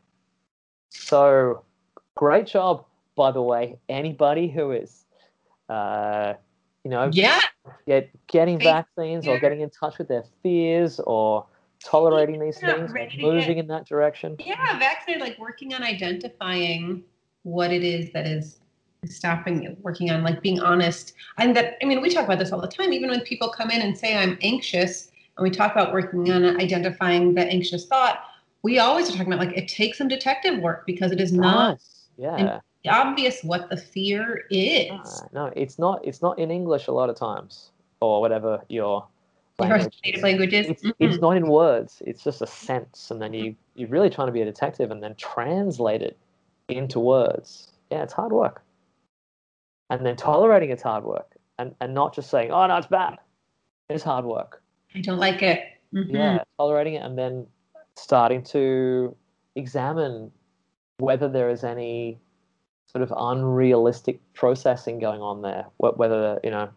[0.89, 1.63] So
[2.17, 2.87] great job,
[3.17, 3.79] by the way.
[3.91, 5.05] Anybody who is,
[5.69, 6.35] uh,
[6.85, 7.39] you know, Yeah.
[7.87, 11.47] get getting vaccines or getting in touch with their fears or
[11.85, 14.37] tolerating these Yeah, things, or ready to moving get- in that direction.
[14.45, 14.79] Yeah.
[14.79, 17.05] Vaccinated, like working on identifying
[17.43, 18.61] what it is that is
[19.05, 21.15] stopping you, working on like being honest.
[21.39, 23.71] And that, I mean, we talk about this all the time, even when people come
[23.71, 28.21] in and say, I'm anxious, and we talk about working on identifying the anxious thought,
[28.63, 31.79] we always are talking about like it takes some detective work because it is not
[32.19, 32.59] Yeah.
[32.89, 34.91] obvious what the fear is.
[34.91, 36.05] Ah, no, it's not.
[36.05, 37.71] It's not in English a lot of times,
[38.01, 39.07] or whatever Your
[39.59, 40.67] language native languages.
[40.69, 40.93] it's, Mhm.
[41.01, 44.33] it's not in words it's just a sense and then you you're really trying to
[44.33, 46.17] be a detective and then translate it
[46.69, 48.63] into words yeah it's hard work
[49.91, 53.19] and then tolerating it's hard work and and not just saying oh no it's bad
[53.89, 54.63] it's hard work
[54.95, 55.65] I don't like it.
[55.93, 56.13] Mhm.
[56.13, 57.47] yeah tolerating it and then
[57.97, 59.17] starting to
[59.57, 60.31] examine
[60.99, 62.19] whether there is any
[62.87, 66.69] sort of unrealistic processing going on there whether you know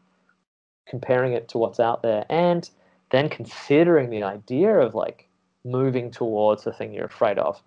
[0.92, 2.70] comparing it to what's out there and
[3.10, 5.28] then considering the idea of like
[5.64, 7.60] moving towards the thing you're afraid of.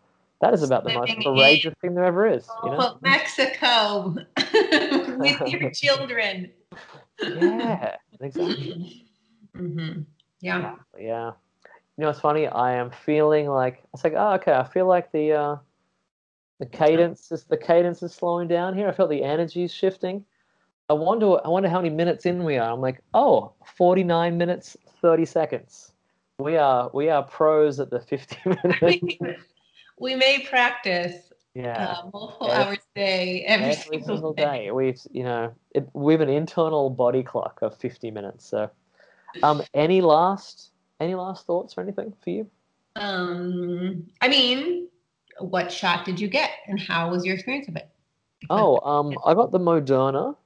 [0.42, 2.76] That is about the most Living courageous thing there ever is you know?
[2.80, 4.10] Oh, Mexico.
[5.18, 6.52] With your children.
[7.34, 9.00] yeah exactly.
[9.56, 10.02] Hmm
[10.40, 10.74] Yeah.
[10.98, 11.32] yeah.
[11.96, 15.12] You know it's funny i am feeling like it's like oh okay i feel like
[15.12, 15.56] the uh
[16.58, 18.88] the cadence is the cadence is slowing down here.
[18.88, 20.24] I felt the energy is shifting
[20.90, 22.72] i wonder i wonder how many minutes in we are.
[22.72, 25.92] I'm like oh 49 minutes 30 seconds.
[26.38, 29.16] We are we are pros at the 50 minutes
[29.98, 31.96] we may practice yeah.
[31.98, 34.70] uh, multiple Every- hours a day every, every single day.
[34.70, 38.70] we've you know it, we have an internal body clock of 50 minutes so
[39.42, 42.50] um any last any last thoughts or anything for you?
[42.96, 44.88] Um, I mean,
[45.38, 47.88] what shot did you get, and how was your experience of it?
[48.50, 50.36] Oh, um, I got the Moderna.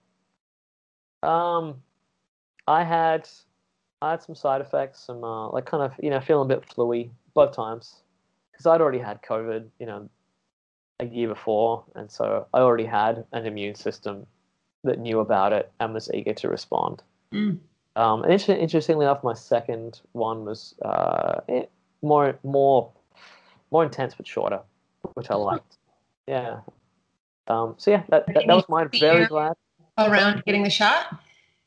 [1.22, 1.82] Um,
[2.66, 3.28] I had
[4.02, 6.68] I had some side effects, some uh, like kind of you know feeling a bit
[6.68, 8.02] fluey both times
[8.52, 10.08] because I'd already had COVID, you know,
[11.00, 14.26] a year before, and so I already had an immune system
[14.84, 17.02] that knew about it and was eager to respond.
[17.32, 17.58] Mm.
[17.96, 21.64] Um, and inter- interestingly enough, my second one was uh, eh,
[22.02, 22.90] more more
[23.70, 24.60] more intense but shorter,
[25.14, 25.76] which I liked.
[26.26, 26.60] Yeah.
[27.48, 28.90] Um, so yeah, that, that, that was mine.
[29.00, 29.54] Very glad.
[29.98, 31.18] Around getting the shot?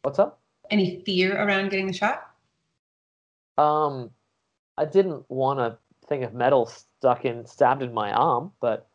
[0.04, 0.40] What's up?
[0.70, 2.30] Any fear around getting the shot?
[3.58, 4.10] Um,
[4.78, 5.78] I didn't want a
[6.08, 8.88] thing of metal stuck in, stabbed in my arm, but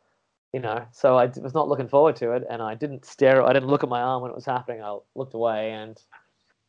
[0.55, 3.43] you know, so I was not looking forward to it, and I didn't stare.
[3.43, 4.83] I didn't look at my arm when it was happening.
[4.83, 6.01] I looked away and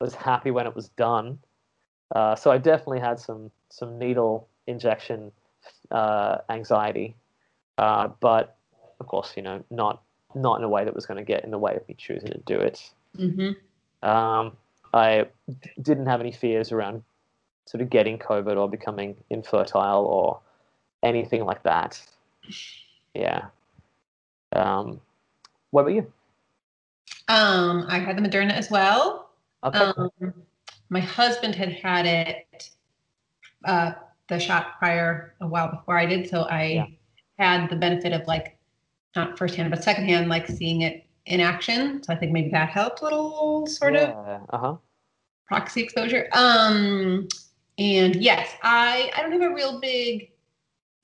[0.01, 1.39] was happy when it was done.
[2.13, 5.32] Uh, so I definitely had some some needle injection
[5.89, 7.15] uh, anxiety,
[7.78, 8.57] uh, but
[8.99, 10.03] of course, you know, not
[10.41, 12.31] not in a way that was going to get in the way of me choosing
[12.31, 12.89] to do it.
[13.17, 14.07] Mm-hmm.
[14.07, 14.55] Um,
[14.93, 15.27] I
[15.81, 17.03] didn't have any fears around
[17.65, 20.39] sort of getting COVID or becoming infertile or
[21.03, 22.01] anything like that.
[23.13, 23.47] Yeah.
[24.53, 25.01] Um,
[25.71, 26.11] what about you?
[27.27, 29.29] Um, I had the Moderna as well.
[29.63, 29.79] Okay.
[29.79, 30.33] Um,
[30.89, 32.69] my husband had had it,
[33.65, 33.93] uh,
[34.29, 36.85] the shot prior a while before I did, so I Yeah.
[37.38, 38.56] had the benefit of like
[39.18, 42.01] not firsthand but secondhand, like seeing it in action.
[42.03, 44.09] So I think maybe that helped a little, sort of.
[44.49, 44.76] Uh huh.
[45.45, 46.28] proxy exposure.
[46.34, 47.28] Um,
[47.78, 50.32] and yes, I I don't have a real big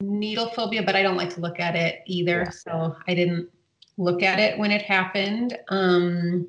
[0.01, 2.43] needle phobia, but I don't like to look at it either.
[2.45, 2.49] Yeah.
[2.49, 3.49] So I didn't
[3.97, 5.57] look at it when it happened.
[5.69, 6.47] Um,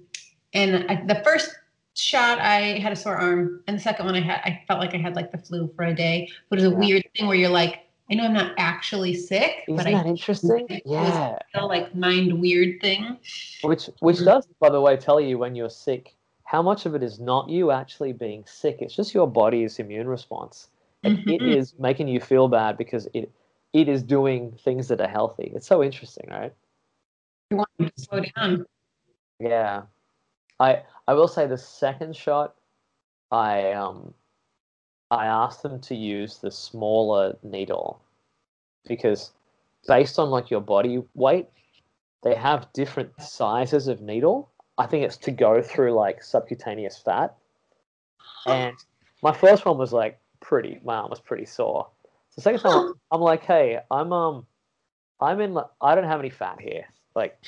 [0.55, 1.51] and I, the first
[1.95, 4.95] shot, I had a sore arm, and the second one, I had I felt like
[4.95, 6.29] I had like the flu for a day.
[6.49, 6.77] But it's a Yeah.
[6.79, 10.09] weird thing where you're like, I know I'm not actually sick, Isn't but that I
[10.09, 10.66] interesting?
[10.84, 11.38] Yeah.
[11.55, 13.18] feel like mind weird thing.
[13.62, 17.02] Which which does, by the way, tell you when you're sick how much of it
[17.02, 18.76] is not you actually being sick.
[18.80, 20.68] It's just your body's immune response.
[21.02, 23.30] Like, It is making you feel bad because it
[23.72, 25.50] it is doing things that are healthy.
[25.55, 26.52] It's so interesting, right?
[27.50, 28.66] You want to slow down.
[29.40, 29.82] Yeah.
[30.61, 32.55] I I will say the second shot,
[33.30, 34.14] I um
[35.15, 38.01] I asked them to use the smaller needle
[38.87, 39.33] because
[39.87, 41.47] based on like your body weight,
[42.23, 44.51] they have different sizes of needle.
[44.79, 47.37] I think it's to go through like subcutaneous fat.
[48.47, 48.77] And
[49.23, 51.89] my first one was like pretty my arm was pretty sore.
[52.37, 54.47] The second time I'm like, hey, I'm um
[55.21, 56.87] I'm in I don't have any fat here.
[57.15, 57.39] Like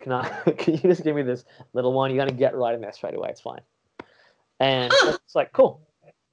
[0.00, 2.10] can I can you just give me this little one?
[2.10, 3.60] You're gonna get right in there straight away, it's fine.
[4.58, 5.80] And it's like cool.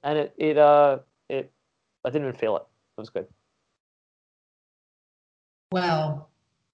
[0.02, 0.98] And it it uh
[1.28, 1.52] it
[2.04, 2.62] I didn't even feel it.
[2.98, 3.26] It was good.
[5.70, 6.28] Well,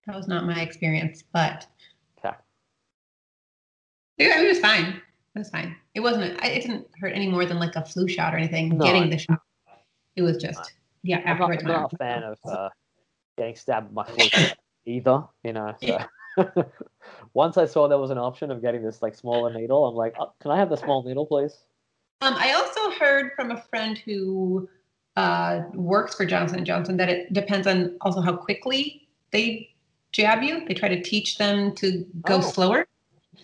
[0.07, 1.66] that was not my experience, but
[2.18, 2.35] Okay.
[4.18, 5.01] it, it was fine.
[5.35, 5.76] It was fine.
[5.95, 6.43] It wasn't.
[6.43, 8.76] It didn't hurt any more than like a flu shot or anything.
[8.76, 8.85] No.
[8.87, 9.41] Getting the shot,
[10.16, 10.72] it was just
[11.03, 11.22] yeah.
[11.24, 12.68] I'm not, I'm not a fan of uh,
[13.37, 14.33] getting stabbed with my foot
[14.87, 15.74] either, you know.
[15.81, 15.99] So
[17.35, 20.14] once I saw there was an option of getting this like smaller needle, I'm like,
[20.18, 21.57] oh, can I have the small needle, please?
[22.20, 24.68] Um, I also heard from a friend who
[25.16, 29.70] uh, works for Johnson and Johnson that it depends on also how quickly they
[30.12, 30.66] jab you.
[30.66, 32.40] They try to teach them to go Oh.
[32.40, 32.86] slower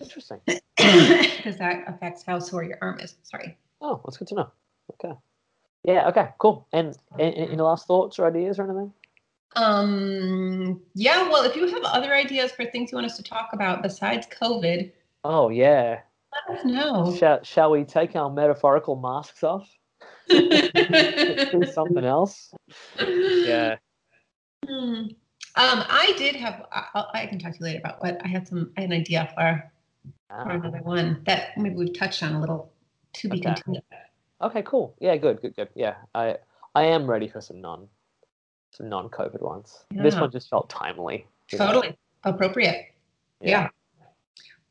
[0.01, 0.41] Interesting.
[0.45, 3.15] because that affects how sore your arm is.
[3.23, 3.57] Sorry.
[3.81, 4.51] Oh, that's good to know.
[4.93, 5.15] Okay.
[5.83, 6.07] Yeah.
[6.09, 6.29] Okay.
[6.37, 6.67] Cool.
[6.73, 8.91] And any, any last thoughts or ideas or anything?
[9.55, 13.51] Um, yeah, well, if you have other ideas for things you want us to talk
[13.53, 14.91] about besides COVID,
[15.23, 16.01] Oh yeah.
[16.49, 17.15] Let us know.
[17.17, 19.69] Shall, shall we take our metaphorical masks off?
[20.29, 22.53] Do something else?
[22.99, 23.77] Yeah.
[24.67, 25.07] Hmm.
[25.57, 26.63] Um, I did have.
[26.71, 28.47] I, I'll- can talk to you later about what I had.
[28.47, 28.71] Some.
[28.77, 29.71] I had an idea for,
[30.03, 32.71] for Ah, another one that maybe we've touched on a little.
[33.13, 33.53] To be Okay.
[33.53, 33.83] continued.
[34.41, 34.61] okay.
[34.63, 34.95] Cool.
[34.99, 35.15] Yeah.
[35.15, 35.41] Good.
[35.41, 35.55] Good.
[35.55, 35.69] Good.
[35.75, 35.95] Yeah.
[36.13, 36.37] I
[36.73, 37.87] I am ready for some non
[38.71, 39.85] some non COVID ones.
[39.91, 41.25] This one just felt timely.
[41.51, 41.67] you know?
[41.67, 42.87] Totally appropriate.
[43.39, 43.69] Yeah.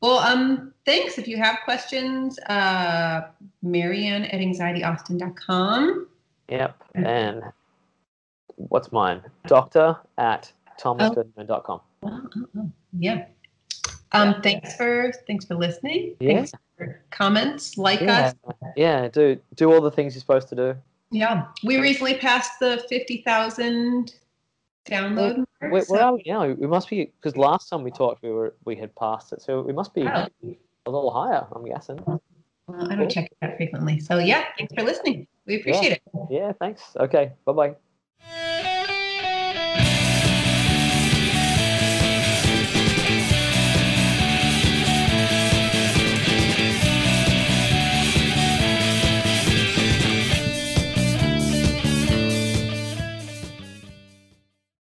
[0.01, 1.17] Well, um, thanks.
[1.17, 3.27] If you have questions, uh,
[3.61, 6.07] Marianne at anxietyaustin.com.
[6.49, 6.83] Yep.
[6.95, 7.43] And
[8.55, 9.21] what's mine?
[9.47, 11.81] Doctor at thomasgoodman.com.
[12.03, 13.25] Oh, oh, oh, Yeah.
[14.11, 16.15] Um, thanks for thanks for listening.
[16.19, 16.35] Yeah.
[16.35, 17.77] Thanks for comments.
[17.77, 18.33] Like Yeah.
[18.47, 18.55] us.
[18.75, 19.07] Yeah.
[19.07, 20.75] Do do all the things you're supposed to do.
[21.11, 21.47] Yeah.
[21.63, 24.13] We recently passed the fifty thousand
[24.85, 25.71] download mark.
[25.71, 26.47] Where, so- are we now?
[26.47, 29.61] We must be because last time we talked, we were we had passed it, so
[29.61, 30.27] we must be Oh.
[30.85, 31.45] a little higher.
[31.53, 31.99] I'm guessing.
[32.05, 32.21] Well,
[32.91, 33.99] I don't check it that frequently.
[33.99, 35.27] So yeah, thanks for listening.
[35.45, 36.01] We appreciate it.
[36.29, 36.51] Yeah.
[36.59, 36.95] Thanks.
[36.97, 37.33] Okay.
[37.45, 37.75] Bye bye.